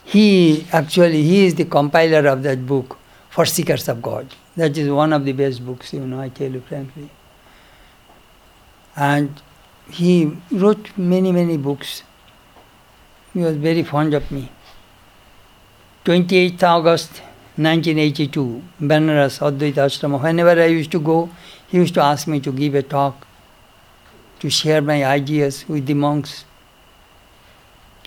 [0.05, 2.97] He actually he is the compiler of that book
[3.29, 4.27] for seekers of God.
[4.55, 7.09] That is one of the best books, you know, I tell you frankly.
[8.95, 9.41] And
[9.89, 12.03] he wrote many, many books.
[13.33, 14.49] He was very fond of me.
[16.05, 17.21] 28th August
[17.57, 20.21] 1982, Banaras, Advaita.
[20.21, 21.29] Whenever I used to go,
[21.67, 23.25] he used to ask me to give a talk,
[24.39, 26.45] to share my ideas with the monks.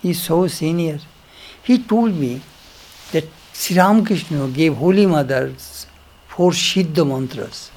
[0.01, 0.99] He's so senior.
[1.69, 2.41] He told me
[3.11, 5.85] that Sri Ramakrishna gave Holy Mother's
[6.27, 7.69] four Siddha mantras.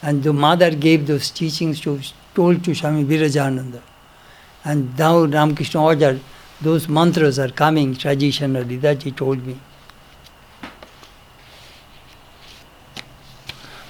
[0.00, 1.98] And the mother gave those teachings to
[2.36, 3.82] told to Swami Virajananda.
[4.64, 6.20] And now Ramakrishna ordered
[6.60, 9.58] those mantras are coming traditionally, that he told me.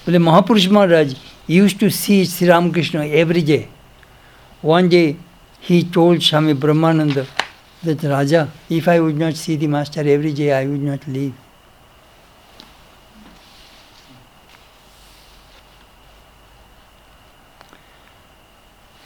[0.07, 1.15] Well, Mahapurush Maharaj
[1.47, 3.69] used to see Sri Ramakrishna every day.
[4.63, 5.17] One day
[5.61, 7.27] he told Swami Brahmananda,
[7.85, 11.35] that Raja, if I would not see the master every day, I would not leave.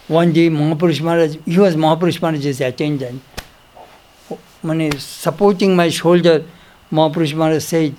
[0.08, 3.22] One day Mahapurush Maharaj, he was Mahapurush Maharaj's attendant.
[4.62, 6.44] When supporting my shoulder,
[6.90, 7.94] Mahapurush Maharaj said,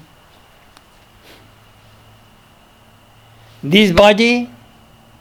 [3.61, 4.49] This body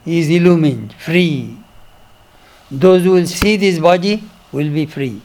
[0.07, 1.59] is illumined, free.
[2.71, 5.21] Those who will see this body will be free.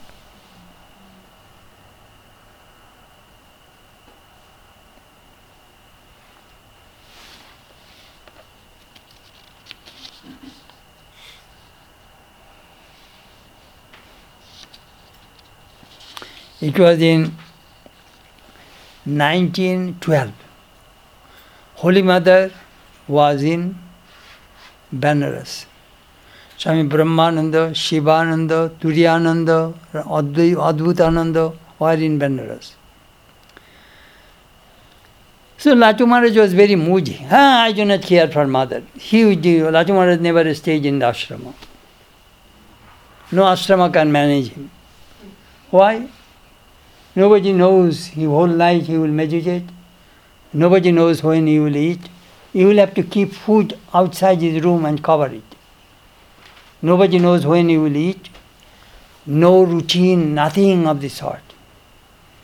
[16.63, 17.23] It was in
[19.03, 20.31] 1912.
[21.75, 22.51] Holy Mother
[23.05, 23.77] was in
[24.95, 25.65] Benares.
[26.57, 32.75] Swami Brahmananda, Shivananda, Turiyananda, Adbhutananda were in Benares.
[35.57, 37.27] So Latu Maharaj was very moody.
[37.29, 38.83] Ah, I do not care for mother.
[38.93, 41.53] He, Latu Maharaj never stayed in the ashrama.
[43.33, 44.71] No ashrama can manage him.
[45.69, 46.07] Why?
[47.15, 49.63] Nobody knows he whole night he will meditate.
[50.51, 52.09] Nobody knows when he will eat.
[52.51, 55.43] He will have to keep food outside his room and cover it.
[56.81, 58.29] Nobody knows when he will eat.
[59.25, 61.41] No routine, nothing of the sort.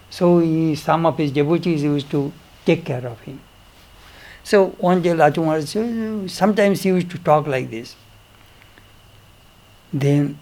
[0.09, 2.31] So he, some of his devotees used to
[2.65, 3.41] take care of him.
[4.43, 7.95] So one day Latu Maharaj, sometimes he used to talk like this.
[9.91, 10.39] Then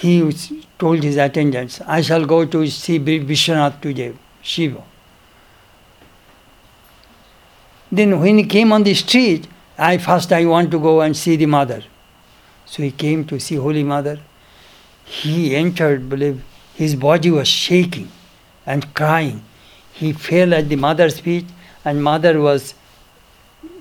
[0.00, 0.34] he
[0.78, 4.82] told his attendants, I shall go to see Vishwanath today, Shiva.
[7.92, 9.46] Then when he came on the street,
[9.76, 11.82] I first I want to go and see the mother.
[12.64, 14.18] So he came to see Holy Mother.
[15.04, 16.42] He entered, believe,
[16.74, 18.08] his body was shaking
[18.64, 19.44] and crying.
[19.92, 21.44] He fell at the mother's feet,
[21.84, 22.72] and mother was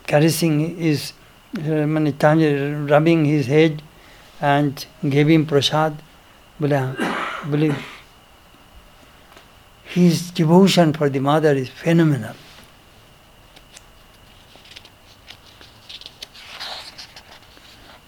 [0.05, 1.13] caressing his,
[1.57, 3.81] uh, rubbing his head
[4.41, 6.01] and gave him prasad.
[6.59, 7.77] Believe,
[9.85, 12.35] his devotion for the mother is phenomenal.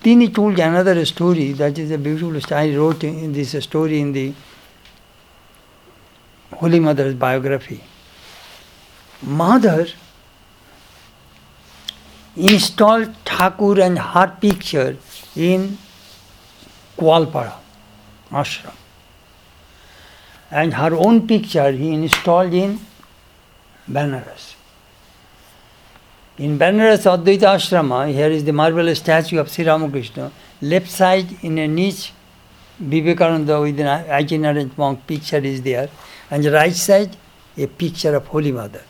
[0.01, 2.73] Then he told another story that is a beautiful story.
[2.73, 4.33] I wrote in this story in the
[6.53, 7.81] Holy Mother's biography.
[9.21, 9.87] Mother
[12.35, 14.97] installed Thakur and her picture
[15.35, 15.77] in
[16.97, 17.60] Koalpara
[18.31, 18.73] ashram.
[20.49, 22.79] And her own picture he installed in
[23.89, 24.55] Benares.
[26.37, 30.31] In Benares Advaita Ashrama, here is the marble statue of Sri Ramakrishna.
[30.61, 32.13] Left side in a niche,
[32.79, 35.89] Vivekananda with an itinerant monk picture is there.
[36.29, 37.15] And the right side,
[37.57, 38.81] a picture of Holy Mother.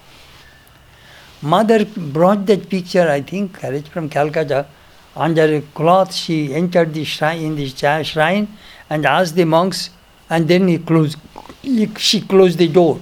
[1.41, 4.67] Mother brought that picture, I think, from Calcutta.
[5.15, 8.47] Under a cloth, she entered the shrine in the shrine
[8.91, 9.89] and asked the monks,
[10.29, 11.17] and then he closed,
[11.61, 12.99] he, she closed the door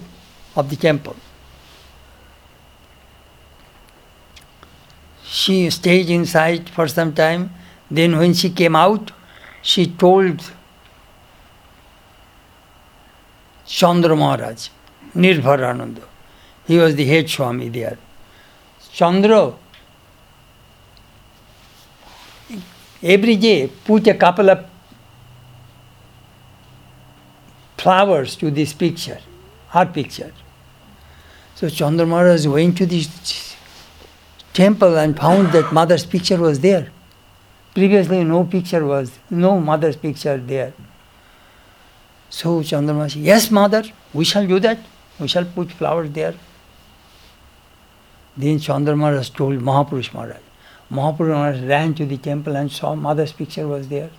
[0.54, 1.16] of the temple.
[5.24, 7.50] She stayed inside for some time.
[7.90, 9.10] Then, when she came out,
[9.62, 10.48] she told
[13.66, 14.68] Chandra Maharaj,
[15.14, 16.04] Nirbharananda.
[16.68, 17.98] He was the head Swami there.
[18.92, 19.54] Chandra,
[23.02, 24.66] every day put a couple of
[27.80, 29.18] flowers to this picture,
[29.68, 30.32] her picture.
[31.54, 33.56] So Chandra Maharaj went to this
[34.52, 36.90] temple and found that mother's picture was there.
[37.74, 40.72] Previously, no picture was, no mother's picture there.
[42.28, 44.78] So Chandra Maharaj said, Yes, mother, we shall do that.
[45.18, 46.34] We shall put flowers there.
[48.36, 50.40] Then Chandra Maharaj told Mahapurush Maharaj.
[50.90, 54.10] Mahapurush Maharaj ran to the temple and saw mother's picture was there.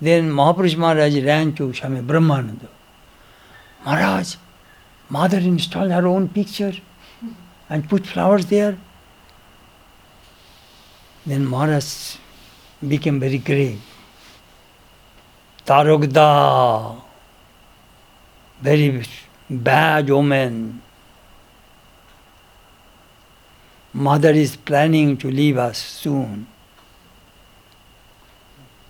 [0.00, 2.68] Then Mahapurush Maharaj ran to Swami Brahmananda.
[3.84, 4.36] Maharaj,
[5.08, 6.72] mother installed her own picture
[7.68, 8.78] and put flowers there.
[11.26, 12.16] Then Maharaj
[12.86, 13.80] became very grave.
[15.66, 17.02] Tarakda,
[18.62, 19.04] very
[19.50, 20.82] bad omen.
[23.92, 26.46] Mother is planning to leave us soon.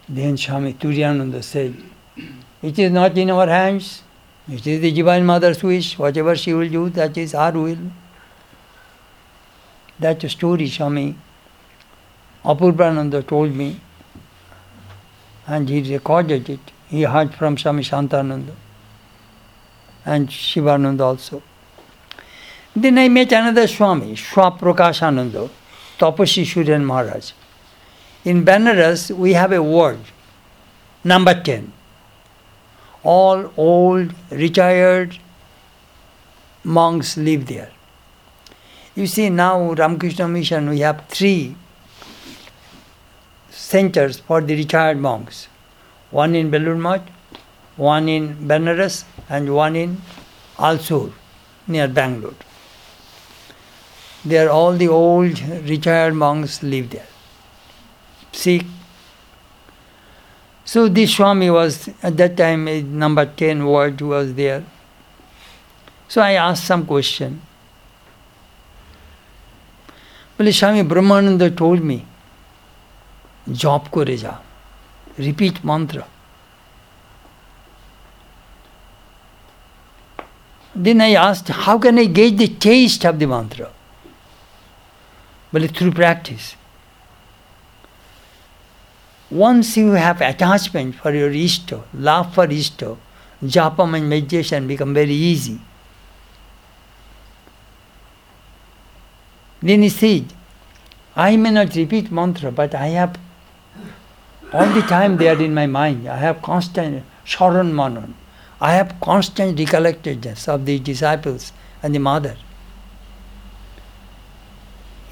[0.09, 1.77] Then Swami Turiyananda said,
[2.63, 4.03] It is not in our hands.
[4.51, 5.99] It is the Divine Mother's wish.
[5.99, 7.79] Whatever she will do, that is our will.
[9.99, 11.17] That story Swami
[12.45, 13.81] Apurvananda told me,
[15.47, 16.61] and he recorded it.
[16.89, 18.55] He heard from Swami Shantananda
[20.07, 21.43] and Shivananda also.
[22.75, 25.51] Then I met another Swami, Swaprokashananda.
[25.99, 27.33] Tapasya Suryan Maharaj.
[28.29, 30.01] In Benares, we have a ward,
[31.03, 31.73] number 10.
[33.03, 35.17] All old, retired
[36.63, 37.71] monks live there.
[38.95, 41.57] You see, now Ramakrishna Mission, we have three
[43.49, 45.49] centers for the retired monks
[46.11, 47.03] one in Belur
[47.77, 50.03] one in Benares, and one in
[50.59, 51.13] Alsur
[51.67, 52.35] near Bangalore.
[54.23, 55.41] There, all the old
[55.75, 57.08] retired monks live there.
[58.33, 58.65] Seek.
[60.65, 64.65] So this Swami was, at that time, eh, number 10 ward was there.
[66.09, 67.41] So I asked some question.
[70.39, 72.05] Well, Swami Brahmananda told me,
[73.51, 74.39] Job koreja.
[75.17, 76.07] Repeat mantra.
[80.75, 83.71] Then I asked, how can I gauge the taste of the mantra?
[85.51, 86.55] Well, through practice.
[89.31, 92.97] Once you have attachment for your Ishto, love for Ishto,
[93.45, 95.61] japam and meditation become very easy.
[99.61, 100.33] Then he said,
[101.15, 103.19] I may not repeat mantra, but I have
[104.53, 106.09] all the time they are in my mind.
[106.09, 108.15] I have constant sharan manan.
[108.61, 111.53] I have constant recollectedness of the disciples
[111.83, 112.37] and the mother.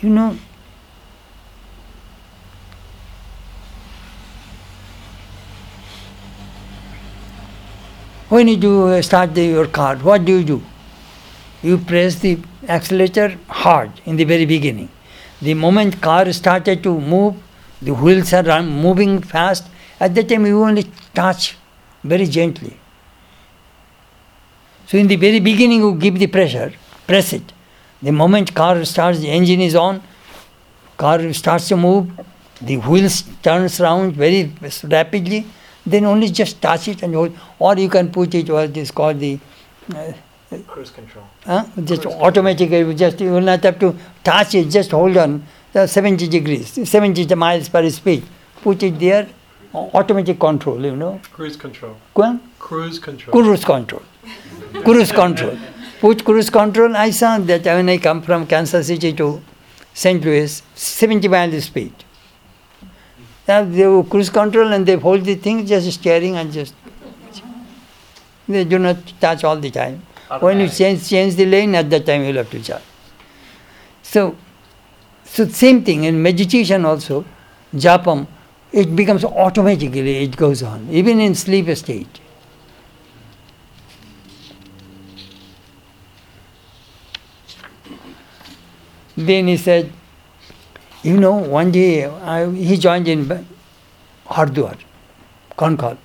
[0.01, 0.39] You know,
[8.29, 10.63] when you do uh, start the, your car, what do you do?
[11.63, 14.89] You press the accelerator hard in the very beginning.
[15.41, 17.37] The moment car started to move,
[17.81, 19.69] the wheels are moving fast.
[20.01, 21.57] At that time, you only touch
[22.03, 22.77] very gently.
[24.87, 26.73] So in the very beginning, you give the pressure,
[27.07, 27.53] press it.
[28.03, 30.03] The moment car starts, the engine is on,
[30.97, 32.11] car starts to move,
[32.61, 34.53] the wheels turns around very
[34.85, 35.47] rapidly.
[35.87, 39.21] Then only just touch it and hold, or you can put it what is called
[39.21, 39.39] the
[39.95, 40.13] uh,
[40.67, 41.25] Cruise control.
[41.45, 41.65] Huh?
[41.85, 45.87] Just automatically, you just you will not have to touch it, just hold on uh,
[45.87, 48.25] 70 degrees, 70 miles per speed.
[48.63, 49.29] Put it there,
[49.75, 51.21] au- automatic control, you know.
[51.33, 51.97] Cruise control.
[52.17, 52.41] On.
[52.59, 53.33] Cruise control.
[53.33, 54.03] Cruise control.
[54.85, 55.57] Cruise control.
[56.01, 56.97] Put cruise control.
[56.97, 59.41] I saw that when I come from Kansas City to
[59.95, 60.25] St.
[60.25, 61.93] Louis, 70 miles speed.
[63.47, 66.75] They have cruise control and they hold the thing just steering and just.
[68.49, 70.03] They do not touch all the time.
[70.41, 72.83] When you change change the lane, at that time you'll have to charge.
[74.03, 74.37] So,
[75.25, 77.25] so same thing in meditation also,
[77.75, 78.27] japam,
[78.73, 82.21] it becomes automatically it goes on, even in sleep state.
[89.17, 89.93] Then he said,
[91.03, 93.47] you know, one day I, he joined in
[94.27, 94.77] Hardwar,
[95.57, 95.99] Kankhal.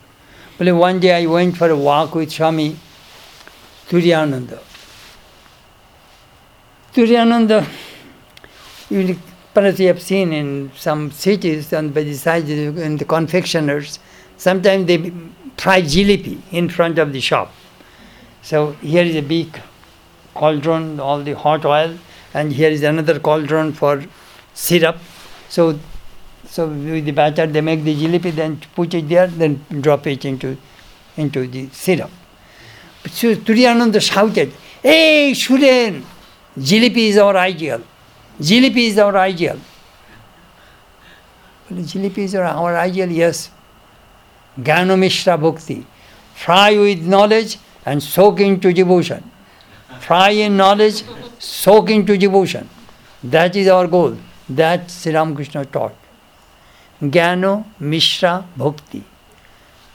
[0.58, 2.78] But one day I went for a walk with Swami
[3.88, 4.60] Turiyananda.
[6.94, 7.68] Turiyananda,
[8.90, 9.18] you
[9.54, 14.00] perhaps you have seen in some cities and by the side in the confectioners,
[14.38, 15.12] sometimes they
[15.58, 17.52] fry jalebi in front of the shop.
[18.42, 19.60] So here is a big
[20.34, 21.98] cauldron, all the hot oil,
[22.34, 24.04] and here is another cauldron for
[24.54, 24.98] syrup.
[25.50, 25.80] So,
[26.46, 30.26] so with the batter they make the jalebi, then put it there, then drop it
[30.26, 30.58] into,
[31.18, 32.10] into the syrup.
[33.10, 36.04] So Turiyananda shouted, Hey Shuren,
[36.58, 37.82] jalebi is our ideal.
[38.40, 39.60] Jalebi is our ideal.
[41.70, 43.50] Well, jalebi is our, our ideal, yes.
[44.60, 45.86] Jnana Mishra Bhakti.
[46.36, 49.30] Fry with knowledge and soak into devotion.
[50.00, 51.04] Fry in knowledge,
[51.40, 52.68] soak into devotion.
[53.24, 54.18] That is our goal.
[54.56, 55.96] That Sri Ramakrishna taught.
[57.02, 59.04] Jnana Mishra Bhakti.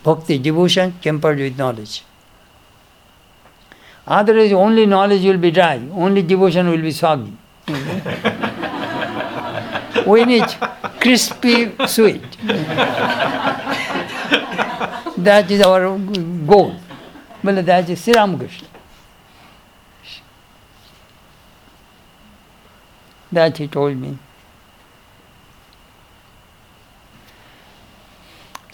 [0.03, 2.03] Bhakti, devotion tempered with knowledge.
[4.07, 7.37] Otherwise, only knowledge will be dry, only devotion will be soggy.
[10.07, 10.47] we need
[11.01, 12.23] crispy sweet.
[15.19, 15.99] that is our
[16.47, 16.77] goal.
[17.43, 18.69] Well, that is Sri Ramakrishna.
[23.33, 24.19] That he told me.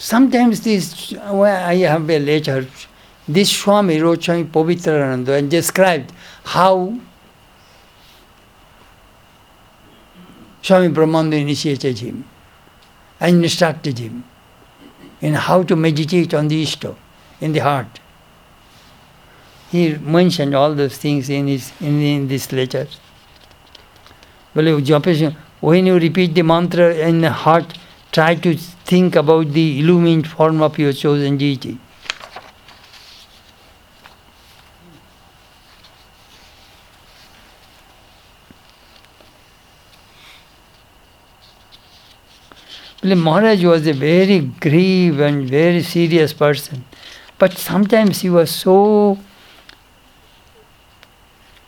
[0.03, 2.67] Sometimes this, I have a letter,
[3.29, 6.99] this Swami Rochami Pavitrananda and described how
[10.61, 12.25] Swami Brahmananda initiated him
[13.21, 14.25] and instructed him
[15.21, 16.97] in how to meditate on the Ishto,
[17.41, 18.01] in the heart.
[19.71, 22.89] He mentioned all those things in, his, in, in this letter.
[24.53, 24.81] Well,
[25.61, 27.79] when you repeat the mantra in the heart,
[28.13, 31.79] try to think about the illumined form of your chosen deity.
[43.03, 46.85] Maharaj was a very grave and very serious person,
[47.37, 49.19] but sometimes he was so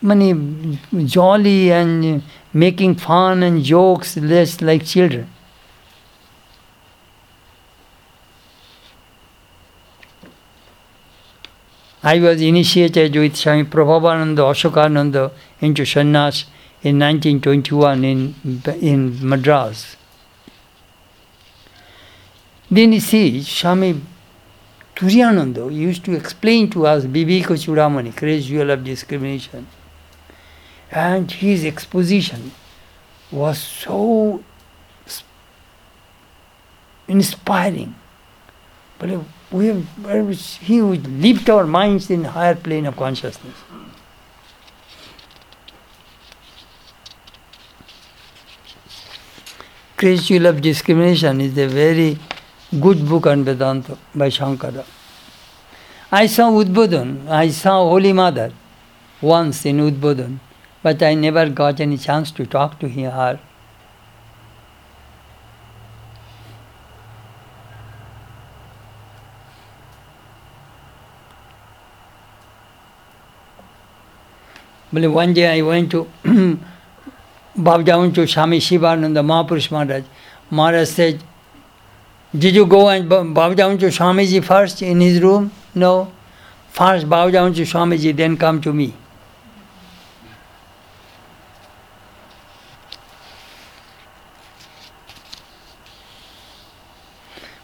[0.01, 2.23] many jolly and
[2.53, 5.34] making fun and jokes, less like children.
[12.07, 15.33] I was initiated with Swami Prabhavananda Ashokananda
[15.63, 16.45] into sannyas
[16.83, 18.35] in 1921 in,
[18.83, 19.97] in Madras.
[22.71, 24.03] Then you see, Swami
[24.95, 29.67] Turiyananda used to explain to us Viveka Chudamani, crazy jewel of discrimination.
[30.91, 32.53] And his exposition
[33.33, 34.45] was so
[37.09, 37.95] inspiring.
[39.05, 39.21] But
[39.53, 43.55] we have, he would lift our minds in higher plane of consciousness.
[49.99, 52.19] Crazy of discrimination is a very
[52.81, 54.87] good book on Vedanta by Shankara.
[56.11, 58.55] I saw Udbodhan, I saw Holy Mother
[59.21, 60.39] once in Udbodhan,
[60.83, 63.39] but I never got any chance to talk to her.
[74.95, 76.09] One day I went to
[77.57, 80.05] bow down to Swami Shivananda Mahapurush Maharaj.
[80.51, 81.21] Maharaj said,
[82.33, 85.51] Did you go and bow down to Swamiji first in his room?
[85.75, 86.13] No.
[86.69, 88.95] First bow down to Swamiji, then come to me.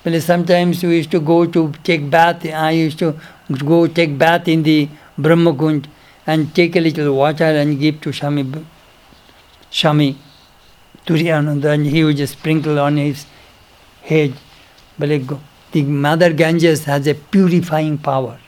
[0.05, 2.45] Well, sometimes we used to go to take bath.
[2.45, 3.20] I used to
[3.64, 5.87] go take bath in the Brahma Kund
[6.31, 8.64] and take a little water and give to Shami,
[9.70, 10.16] Swami
[11.07, 13.26] Turiyananda and he would just sprinkle on his
[14.03, 14.35] head.
[14.99, 15.09] But
[15.72, 18.39] the Mother Ganges has a purifying power.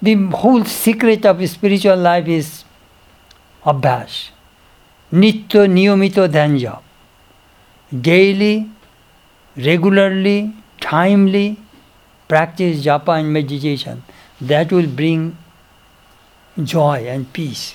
[0.00, 2.64] The whole secret of spiritual life is
[3.64, 4.30] abhash.
[5.12, 6.82] Nitya niyamito dhyan job.
[8.08, 8.70] Daily,
[9.56, 11.58] regularly, timely
[12.28, 14.02] practice japa and meditation.
[14.48, 15.36] That will bring
[16.62, 17.74] joy and peace.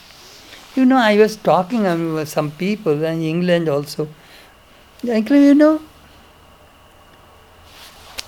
[0.76, 4.08] You know, I was talking with some people in England also.
[5.12, 5.82] Actually, you know,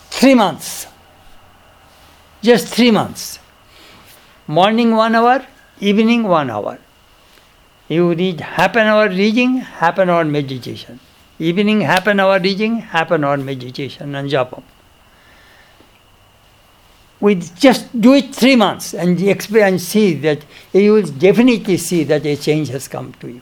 [0.09, 0.87] three months.
[2.41, 3.37] Just three months.
[4.47, 5.45] Morning one hour,
[5.79, 6.79] evening one hour.
[7.87, 10.99] You read half an hour reading, half an hour meditation.
[11.37, 14.63] Evening half an hour reading, half an hour meditation and japa.
[17.21, 20.43] We just do it three months and experience see that
[20.73, 23.41] you will definitely see that a change has come to you.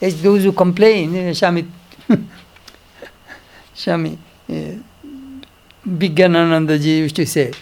[0.00, 1.66] It's those who complain, Swami,
[3.74, 4.54] Swami, uh,
[5.86, 7.52] Vigyanananda ji used to say,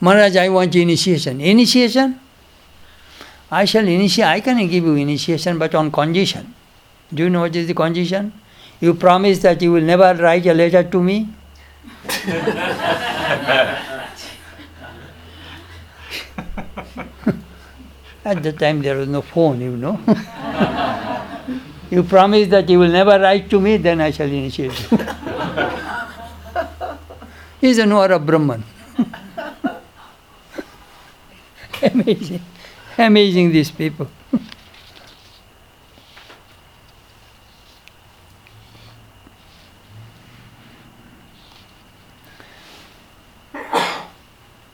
[0.00, 1.40] Maharaj, I want initiation.
[1.40, 2.18] Initiation?
[3.50, 6.54] I shall initiate, I can give you initiation, but on condition.
[7.12, 8.32] Do you know what is the condition?
[8.80, 11.28] You promise that you will never write a letter to me.
[18.24, 19.98] At the time there was no phone, you know.
[21.90, 24.98] you promise that you will never write to me, then I shall initiate you.
[27.60, 28.62] He's a Nora Brahman.
[31.82, 32.42] Amazing.
[32.96, 34.08] Amazing these people.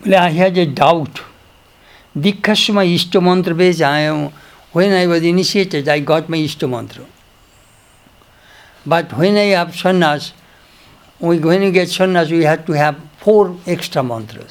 [0.05, 1.18] बोले I has a doubt
[2.24, 4.07] दीक्षार समय इष्टमंत्र पे जाए
[4.74, 7.07] हुए नाई बोध initiated I got my इष्टमंत्र
[8.88, 10.32] but when I have sannyas
[11.22, 14.44] we going you get sannyas we have to have four extra mantra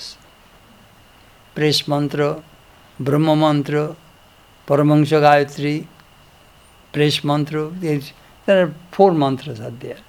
[1.56, 2.28] press मंत्र,
[3.01, 3.82] Brahma mantra,
[4.68, 5.78] Paramhans Gayatri,
[6.93, 10.01] press mantra four mantra are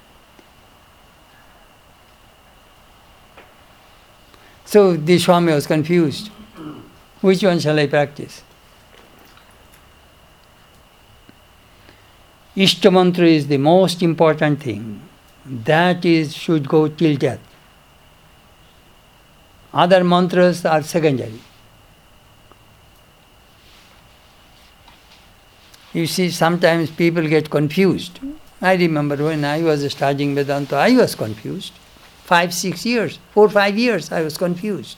[4.65, 6.29] So the Swami was confused.
[7.21, 8.43] Which one shall I practice?
[12.55, 15.01] Ishta mantra is the most important thing.
[15.45, 17.39] That is should go till death.
[19.73, 21.39] Other mantras are secondary.
[25.93, 28.19] You see, sometimes people get confused.
[28.61, 31.73] I remember when I was studying Vedanta, I was confused.
[32.25, 34.97] Five, six years, four, five years, I was confused.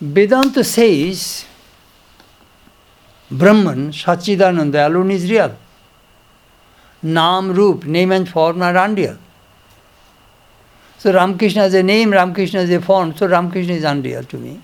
[0.00, 1.44] Vedanta says
[3.30, 5.56] Brahman, Satchidananda alone is real.
[7.02, 9.16] Nam, Roop, name and form are unreal.
[10.98, 14.60] So Ramakrishna is a name, Ramakrishna is a form, so Ramakrishna is unreal to me.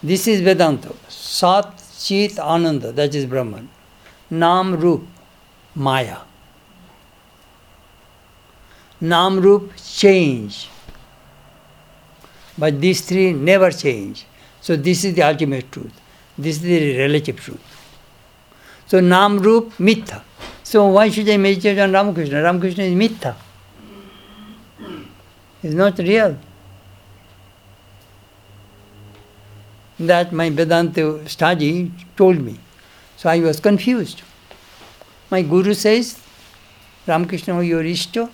[0.00, 0.94] This is Vedanta.
[1.08, 3.68] Sat, Chit, Ananda, that is Brahman.
[4.30, 5.08] Nam, Roop,
[5.74, 6.18] Maya.
[9.04, 10.68] Nam, Roop, change.
[12.56, 14.24] But these three never change.
[14.60, 15.92] So this is the ultimate truth.
[16.38, 17.60] This is the relative truth.
[18.86, 20.22] So Nam, Roop, Mitha.
[20.62, 22.42] So why should I meditate on Ramakrishna?
[22.42, 23.36] Ramakrishna is Mitha.
[25.62, 26.38] It's not real.
[29.98, 32.58] That my Vedanta study told me.
[33.16, 34.22] So I was confused.
[35.30, 36.18] My guru says,
[37.06, 38.30] Ramakrishna, you your Ishta,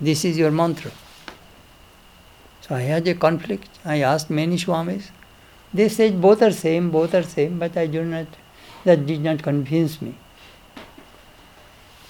[0.00, 0.90] this is your mantra.
[2.62, 3.68] So I had a conflict.
[3.84, 5.10] I asked many Swamis.
[5.72, 8.26] They said both are same, both are same, but I do not,
[8.84, 10.14] that did not convince me.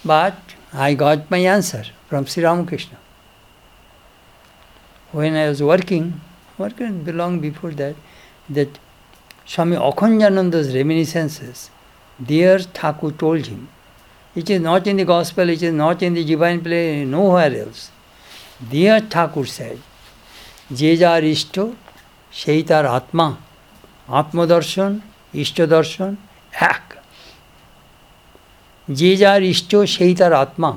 [0.03, 0.37] But
[0.73, 2.97] I got my answer from Sri Ramakrishna.
[5.11, 6.21] When I was working,
[6.57, 7.95] working long before that,
[8.49, 8.79] that
[9.45, 11.69] Swami Akhandananda's reminiscences,
[12.19, 13.67] there Thakur told him,
[14.34, 17.90] it is not in the gospel, it is not in the divine play, nowhere else.
[18.60, 19.78] There Thakur said,
[20.80, 21.56] যে যার ইষ্ট
[22.40, 23.26] সেই তার আত্মা
[24.20, 24.92] আত্মদর্শন
[25.42, 26.10] ইষ্ট দর্শন
[26.74, 26.84] এক
[28.88, 30.70] যে যার ইষ্ট সেই তার আত্মা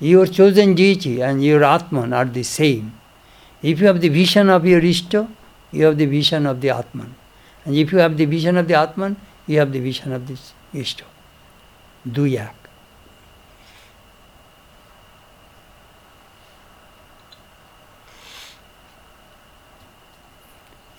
[0.00, 2.98] your chosen deity and your Atman are the same.
[3.62, 5.28] If you have the vision of your Ishta,
[5.72, 7.14] you have the vision of the Atman.
[7.64, 9.16] And if you have the vision of the Atman,
[9.46, 10.36] you have the vision of the
[10.74, 11.06] Ishta.
[12.16, 12.58] দুই এক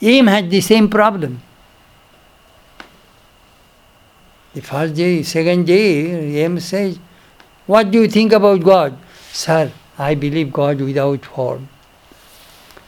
[0.05, 1.41] M had the same problem.
[4.53, 6.99] The first day, second day, M says,
[7.67, 8.99] What do you think about God?
[9.33, 11.69] Sir, I believe God without form.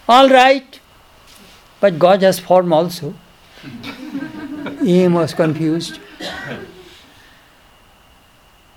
[0.07, 0.79] All right,
[1.81, 3.15] but God has form also.
[4.87, 5.99] M was confused.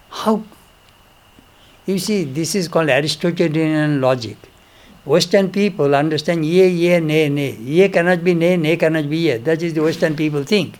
[0.09, 0.43] How?
[1.85, 4.48] You see, this is called Aristotelian logic.
[5.09, 7.55] Western people understand ye, ye, ne, ne.
[7.55, 9.37] Ye cannot be ne, ne cannot be ye.
[9.37, 10.77] That is the Western people think.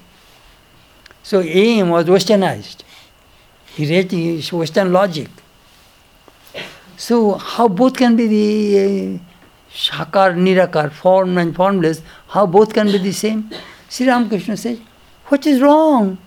[1.24, 2.84] So M was westernized.
[3.76, 5.30] He his Western logic.
[6.96, 9.20] So how both can be the uh,
[9.74, 13.50] Sakar, Nirakar, form and formless, how both can be the same?
[13.90, 14.80] Sri Ramakrishna says,
[15.26, 16.20] what is wrong?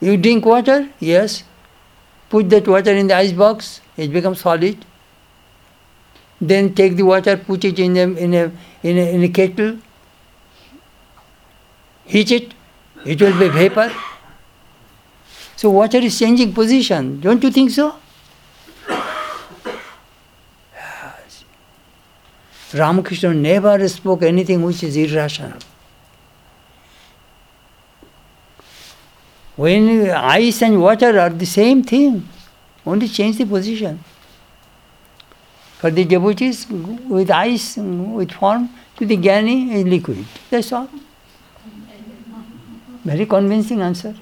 [0.00, 0.90] You drink water?
[1.00, 1.44] Yes.
[2.32, 4.86] Put that water in the ice box, it becomes solid.
[6.40, 8.50] Then take the water, put it in a, in a,
[8.82, 9.76] in a, in a kettle,
[12.06, 12.54] heat it,
[13.04, 13.92] it will be vapor.
[15.56, 17.20] So water is changing position.
[17.20, 17.96] Don't you think so?
[22.72, 25.58] Ramakrishna never spoke anything which is irrational.
[29.56, 32.26] When ice and water are the same thing,
[32.86, 34.02] only change the position.
[35.78, 40.24] For the devotees, with ice, with form, to the Jnani is liquid.
[40.48, 40.88] That's all.
[43.04, 44.14] Very convincing answer.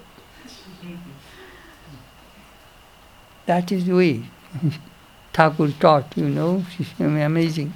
[3.46, 4.22] That is the way
[5.32, 6.64] Thakur taught, you know,
[6.98, 7.72] amazing.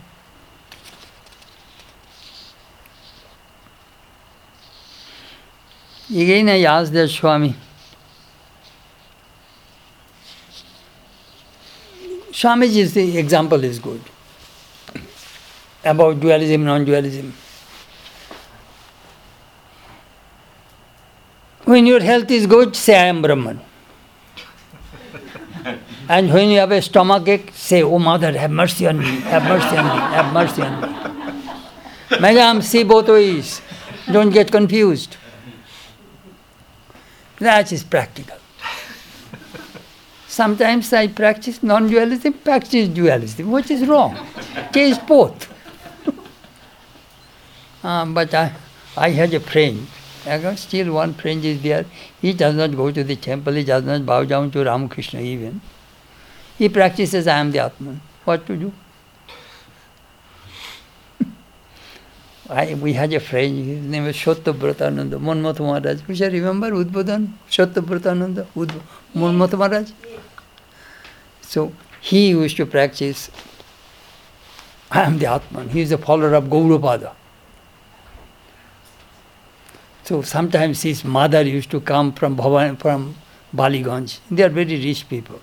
[6.10, 7.54] Again I asked that Swami,
[12.30, 14.02] Swamiji's the example is good
[15.84, 17.32] about dualism, non-dualism.
[21.64, 23.60] When your health is good, say I am Brahman.
[26.08, 29.44] and when you have a stomach ache, say, Oh mother, have mercy on me, have
[29.44, 32.20] mercy on me, have mercy on me.
[32.20, 33.62] Madam, see both ways.
[34.12, 35.16] Don't get confused.
[37.44, 38.38] That is practical.
[40.26, 44.16] Sometimes I practice non dualism, practice dualism, which is wrong.
[44.72, 45.52] Case both.
[47.82, 48.50] uh, but I,
[48.96, 49.86] I had a friend,
[50.56, 51.84] still one friend is there.
[52.22, 55.60] He does not go to the temple, he does not bow down to Ramakrishna even.
[56.56, 58.00] He practices I am the Atman.
[58.24, 58.72] What to do?
[62.54, 66.02] I, we had a friend, his name was Shottabratananda, Monmath Maharaj.
[66.06, 68.80] We shall remember Udbodhan, Shottabratananda, Udb-
[69.14, 69.90] Maharaj.
[71.40, 73.28] So he used to practice,
[74.88, 75.70] I am the Atman.
[75.70, 77.14] He is a follower of Gaudapada.
[80.04, 83.16] So sometimes his mother used to come from Bhavan, from
[83.52, 84.20] Baliganj.
[84.30, 85.40] They are very rich people.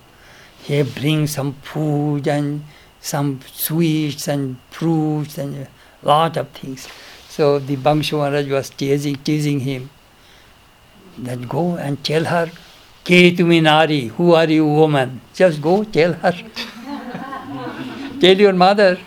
[0.64, 2.64] He brings some food and
[3.02, 5.68] some sweets and fruits and
[6.04, 6.88] lot of things.
[7.30, 9.90] So the Bangshu was teasing, teasing him.
[11.18, 12.52] That go and tell her,
[13.04, 15.22] Ke tumi nari, who are you woman?
[15.34, 16.34] Just go tell her.
[18.22, 19.00] tell your mother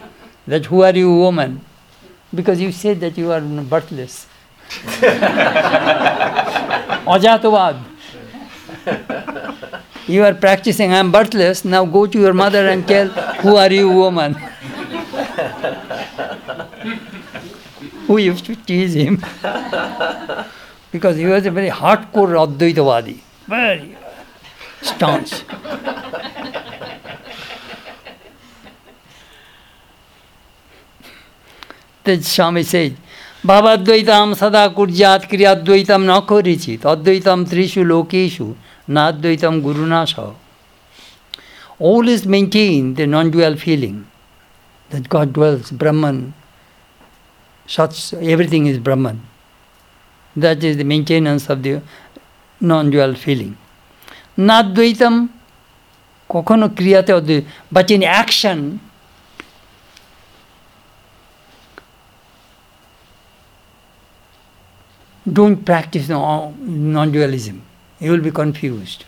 [0.47, 1.61] that who are you woman?
[2.35, 4.27] Because you said that you are birthless.
[7.07, 7.81] Ajatavad.
[10.07, 13.73] You are practicing, I am birthless, now go to your mother and tell, who are
[13.73, 14.37] you woman?
[18.15, 19.17] Who used to tease him?
[20.93, 23.97] because he was a very hardcore Advaitavadi, very
[24.81, 25.43] staunch.
[32.05, 32.93] the Swami says,
[33.43, 38.55] Bhavadvaitam sada kurjat kriyadvaitam na korichit, advaitam trishu lokeshu,
[38.89, 40.37] nadvaitam gurunasha.
[41.81, 44.07] Always maintain the non-dual feeling
[44.91, 46.33] that God dwells, Brahman,
[47.68, 49.22] such everything is Brahman.
[50.36, 51.82] That is the maintenance of the
[52.62, 53.58] non-dual feeling.
[54.38, 55.16] Nadvaitam,
[56.30, 57.44] কখনো ক্রিয়াতে অদ্বৈত
[57.76, 58.60] but in action
[65.38, 66.54] don't practice no-
[66.96, 67.58] non-dualism.
[68.04, 69.02] You will be confused.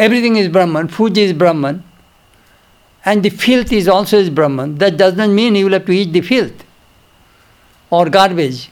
[0.00, 1.84] Everything is Brahman, food is Brahman,
[3.04, 4.76] and the filth is also is Brahman.
[4.76, 6.64] That does not mean you will have to eat the filth
[7.90, 8.70] or garbage.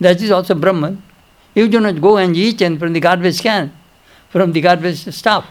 [0.00, 1.02] That is also Brahman.
[1.54, 3.72] You do not go and eat and from the garbage can,
[4.28, 5.46] from the garbage stuff.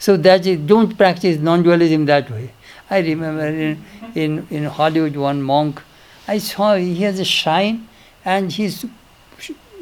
[0.00, 2.50] So that is, don't practice non-dualism that way.
[2.90, 3.84] I remember in,
[4.16, 5.80] in, in Hollywood one monk,
[6.26, 7.86] I saw he has a shrine
[8.24, 8.84] and his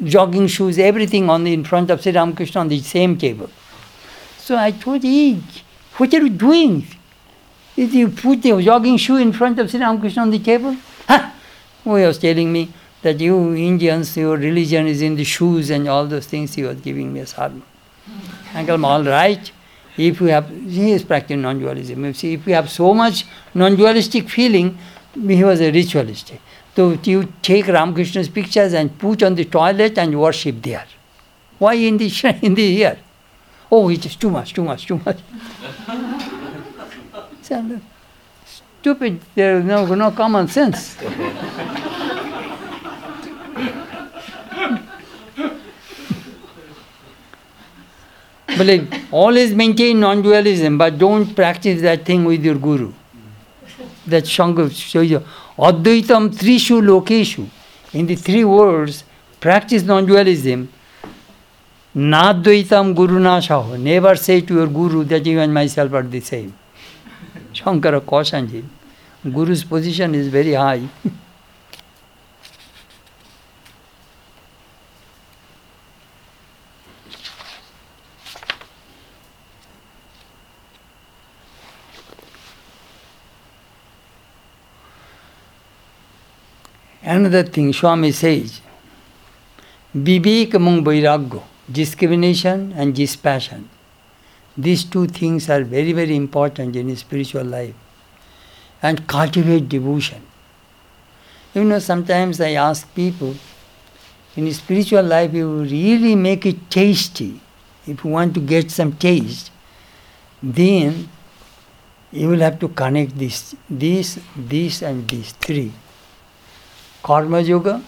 [0.04, 3.48] jogging shoes, everything on the, in front of Sri Ramakrishna on the same table.
[4.46, 5.42] So I told him,
[5.96, 6.86] what are you doing?
[7.74, 10.76] Did you put the jogging shoe in front of Sri Ramakrishna on the table?
[11.08, 11.32] Huh?
[11.82, 12.72] He was telling me
[13.02, 16.54] that you Indians, your religion is in the shoes and all those things.
[16.54, 17.64] He was giving me a sermon.
[18.08, 18.58] Mm-hmm.
[18.58, 19.50] Uncle, I'm all right.
[19.96, 22.14] If you have, he is practicing non-dualism.
[22.14, 24.78] See, if you have so much non-dualistic feeling,
[25.12, 26.34] he was a ritualist.
[26.76, 30.86] So you take Ramakrishna's pictures and put on the toilet and worship there.
[31.58, 32.98] Why in the in the here?
[33.70, 35.18] Oh, it is too much, too much, too much.
[37.42, 37.80] So,
[38.86, 39.20] Stupid.
[39.34, 40.96] There is no no common sense.
[48.46, 52.92] Believe, always maintain non-dualism, but don't practice that thing with your guru.
[54.06, 55.20] That Shanga shows you.
[55.58, 57.48] Advaitam trishu lokeshu.
[57.92, 59.04] In the three words,
[59.40, 60.68] practice non-dualism.
[61.96, 66.50] नाद्वैतम गुरु ना सह never say to your guru that you myself are the same
[67.56, 68.62] Shankar caution ji
[69.26, 70.88] guru's position is very high
[87.02, 88.60] Another thing, Swami says,
[89.94, 91.40] Vivek among Vairagya.
[91.70, 93.68] Discrimination and dispassion.
[94.56, 97.74] These two things are very, very important in spiritual life.
[98.82, 100.22] And cultivate devotion.
[101.54, 103.34] You know, sometimes I ask people,
[104.36, 107.40] in spiritual life, you really make it tasty.
[107.86, 109.50] If you want to get some taste,
[110.42, 111.08] then
[112.12, 115.72] you will have to connect this, this, this, and these three.
[117.02, 117.82] Karma Yoga,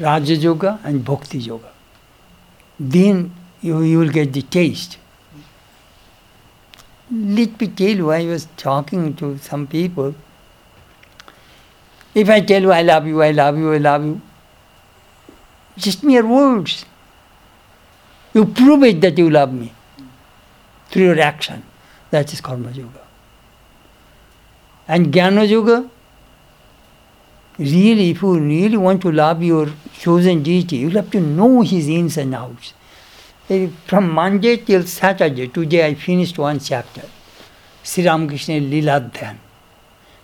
[0.00, 1.70] Raja Yoga, and Bhakti Yoga.
[2.78, 4.98] Then you, you will get the taste.
[7.10, 10.14] Let me tell you, I was talking to some people.
[12.14, 14.20] If I tell you I love you, I love you, I love you,
[15.76, 16.84] just mere words.
[18.34, 19.72] You prove it that you love me
[20.88, 21.62] through your action.
[22.10, 23.00] That is Karma Yoga.
[24.88, 25.88] And Jnana Yoga,
[27.58, 31.88] really, if you really want to love your chosen deity, you have to know his
[31.88, 32.74] ins and outs.
[33.48, 37.02] Eh, From Monday till Saturday, today I finished one chapter,
[37.82, 39.36] Sri Ramakrishna Lila Dhyan.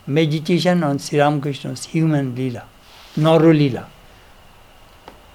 [0.07, 2.65] Meditation on Sri Ramakrishna's human Lila,
[3.17, 3.87] Noro Lila.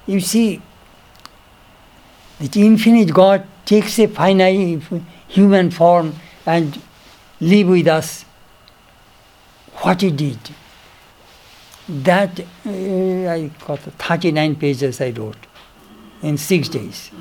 [0.05, 0.61] You see,
[2.39, 4.81] the infinite God takes a finite
[5.27, 6.13] human form
[6.45, 6.81] and
[7.39, 8.25] live with us.
[9.77, 10.37] What he did.
[11.87, 15.37] That uh, I got 39 pages I wrote
[16.21, 17.11] in six days.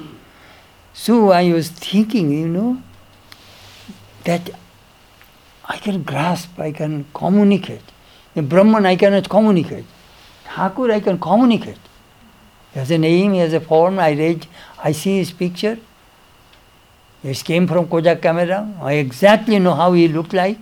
[0.95, 2.83] So I was thinking, you know,
[4.25, 4.51] that
[5.67, 7.83] I can grasp, I can communicate.
[8.35, 9.85] The Brahman I cannot communicate.
[10.45, 11.79] Thakur I can communicate.
[12.73, 14.47] He has a name, he has a form, I read,
[14.83, 15.79] I see his picture.
[17.23, 18.69] He came from Kodak camera.
[18.83, 20.59] I exactly know how he looked like.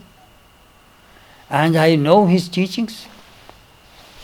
[1.50, 3.07] And I know his teachings.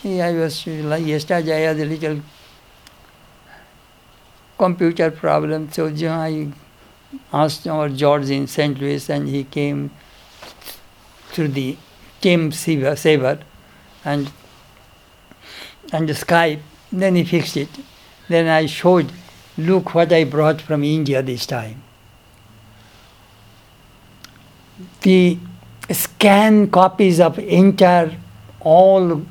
[0.05, 2.21] I was yesterday I had a little
[4.57, 6.53] computer problem, so I
[7.33, 8.79] asked our George in St.
[8.79, 9.91] Louis and he came
[11.31, 11.77] through the
[12.23, 13.41] saver, saver
[14.05, 14.31] and
[15.93, 16.61] and the Skype.
[16.93, 17.69] Then he fixed it.
[18.29, 19.11] Then I showed,
[19.57, 21.83] look what I brought from India this time.
[25.01, 25.39] The
[25.91, 28.17] scan copies of entire
[28.61, 29.23] all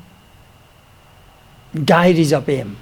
[1.74, 2.76] diaries of him.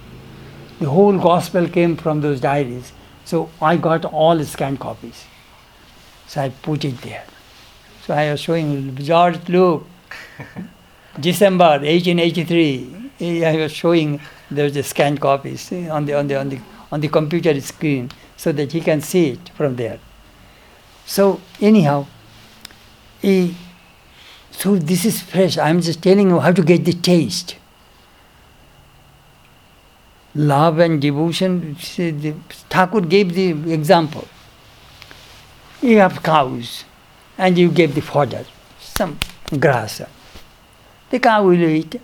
[0.79, 2.91] The whole gospel came from those diaries.
[3.25, 5.25] So I got all the scanned copies.
[6.27, 7.25] So I put it there.
[8.05, 9.85] So I was showing George, look,
[11.19, 13.11] December 1883.
[13.19, 16.59] eh, I was showing the scanned copies on the on the on the
[16.91, 19.99] on the computer screen so that he can see it from there.
[21.05, 22.05] So anyhow,
[23.23, 23.49] eh,
[24.51, 25.57] so this is fresh.
[25.57, 27.55] I'm just telling you how to get the taste.
[30.37, 31.75] Love and devotion.
[32.69, 34.27] Thakur gave the example.
[35.81, 36.85] You have cows,
[37.37, 38.45] and you give the fodder,
[38.79, 39.19] some
[39.59, 40.01] grass.
[41.09, 41.99] The cow will eat.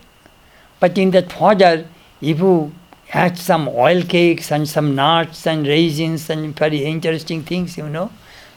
[0.80, 1.88] But in that fodder,
[2.22, 2.74] if you
[3.14, 8.12] add some oil cakes and some nuts and raisins and very interesting things, you know,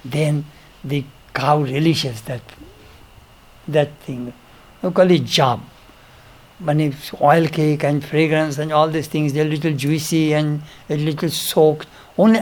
[0.04, 0.46] then
[0.82, 1.04] the
[1.34, 2.40] cow relishes that
[3.68, 4.32] that thing.
[4.82, 5.60] You call it job.
[6.58, 10.96] It's oil cake and fragrance and all these things, they're a little juicy and a
[10.96, 11.86] little soaked.
[12.16, 12.40] Only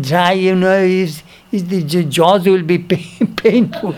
[0.00, 3.94] dry, you know, is, is the jaws will be pain, painful.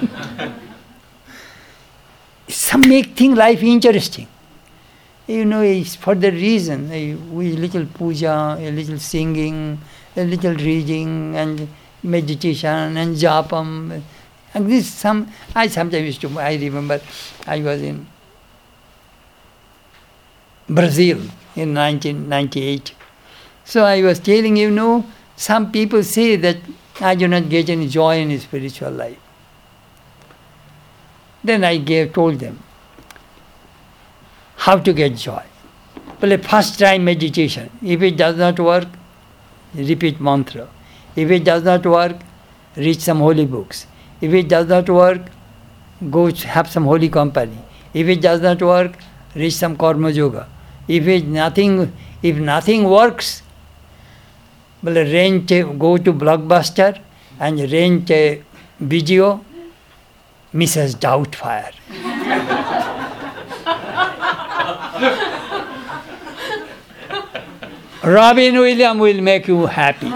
[2.48, 4.26] Some make thing life interesting.
[5.26, 6.90] You know, it's for the reason.
[6.90, 9.78] eh, We little puja, a little singing,
[10.16, 11.68] a little reading and
[12.02, 14.02] meditation and japam.
[14.54, 17.00] And this some I sometimes used to I remember
[17.46, 18.06] I was in
[20.70, 21.18] Brazil
[21.56, 22.94] in 1998.
[23.64, 25.04] So I was telling you, know,
[25.36, 26.58] some people say that
[27.00, 29.18] I do not get any joy in spiritual life.
[31.42, 32.62] Then I gave, told them
[34.56, 35.42] how to get joy.
[36.20, 37.70] Well, first try meditation.
[37.82, 38.86] If it does not work,
[39.74, 40.68] repeat mantra.
[41.16, 42.16] If it does not work,
[42.76, 43.86] read some holy books.
[44.20, 45.22] If it does not work,
[46.10, 47.58] go have some holy company.
[47.94, 48.98] If it does not work,
[49.34, 50.46] read some karma yoga.
[50.90, 53.42] If it nothing, if nothing works,
[54.82, 57.00] well, rent a, go to Blockbuster
[57.38, 58.42] and rent a
[58.80, 59.44] video,
[60.52, 60.96] Mrs.
[60.96, 61.74] Doubtfire.
[68.02, 70.10] Robin Williams will make you happy.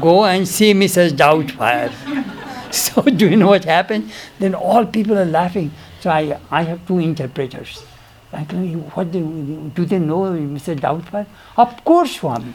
[0.00, 1.12] Go and see Mrs.
[1.12, 1.92] Doubtfire.
[2.72, 4.10] So do you know what happened?
[4.38, 5.70] Then all people are laughing.
[6.02, 7.84] So I, I have two interpreters.
[8.32, 10.74] I tell you, what do, do they know Mr.
[10.74, 11.26] Doubtfire?
[11.56, 12.54] Of course, Swami.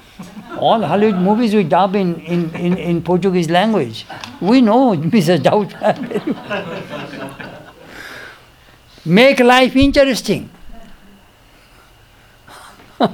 [0.60, 4.06] All Hollywood movies we dub in, in, in, in Portuguese language.
[4.42, 5.38] We know Mr.
[5.38, 6.02] Doubtfire.
[9.06, 10.50] Make life interesting.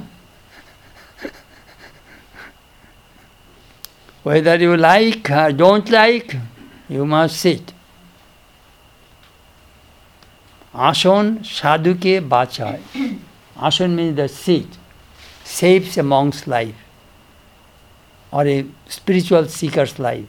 [4.24, 6.34] Whether you like or don't like,
[6.88, 7.73] you must sit.
[10.74, 11.24] আসন
[11.56, 12.82] সাধুকে বাঁচায়।
[13.68, 14.70] Asan means the seat
[15.58, 16.74] saves a monk's life
[18.32, 18.56] or a
[18.96, 20.26] spiritual seeker's life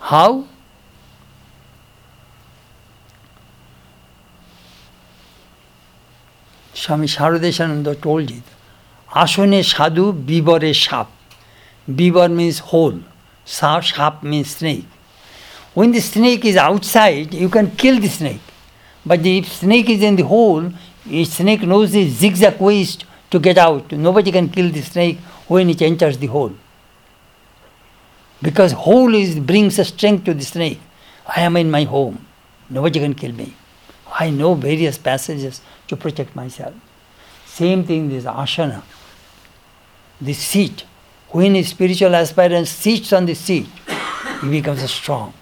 [0.00, 0.32] how
[6.74, 8.46] Swami Sharadeshananda told it
[9.08, 11.08] আসনে সাধু বিবরে সাপ
[11.88, 12.94] বিবর means hole
[13.46, 14.84] সাপ means snake
[15.74, 18.40] when the snake is outside, you can kill the snake.
[19.06, 20.72] But if snake is in the hole,
[21.08, 22.98] a snake knows the zigzag ways
[23.30, 23.92] to get out.
[23.92, 26.52] Nobody can kill the snake when it enters the hole.
[28.42, 30.80] Because hole is brings a strength to the snake.
[31.26, 32.26] I am in my home.
[32.68, 33.54] Nobody can kill me.
[34.12, 36.74] I know various passages to protect myself.
[37.46, 38.82] Same thing this asana,
[40.20, 40.84] the seat.
[41.28, 43.66] When a spiritual aspirant sits on the seat,
[44.40, 45.32] he becomes strong.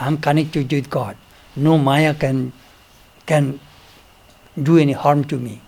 [0.00, 1.16] I am connected with God.
[1.56, 2.52] No Maya can
[3.26, 3.60] can
[4.62, 5.60] do any harm to me.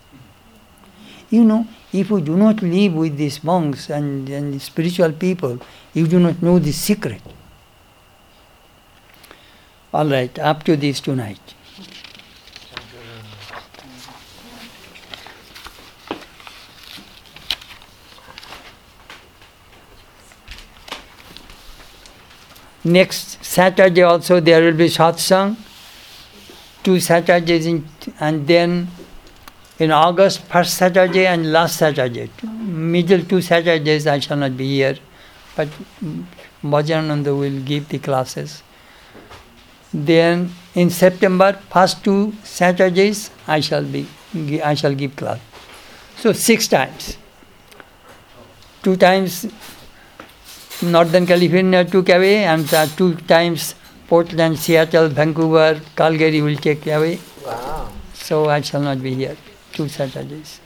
[1.31, 5.59] You know, if you do not live with these monks and, and spiritual people,
[5.95, 7.23] you do not know the secret.
[9.93, 11.55] All right, up to this tonight.
[22.83, 25.57] Next Saturday also there will be satsang.
[26.83, 27.87] Two Saturdays in,
[28.21, 28.89] and then
[29.79, 32.31] in August, first Saturday and last Saturday.
[32.43, 34.97] Middle two Saturdays I shall not be here,
[35.57, 35.69] but
[36.63, 38.63] Bhajananda will give the classes.
[39.93, 44.07] Then in September, first two Saturdays I shall be
[44.63, 45.39] I shall give class.
[46.17, 47.19] So six times.
[48.83, 49.47] Two times
[50.83, 53.75] Northern California took away, and uh, two times
[54.09, 57.19] Portland, Seattle, Vancouver, Calgary will take away.
[57.45, 57.89] Wow.
[58.15, 59.37] So I shall not be here
[59.73, 60.61] two Saturdays.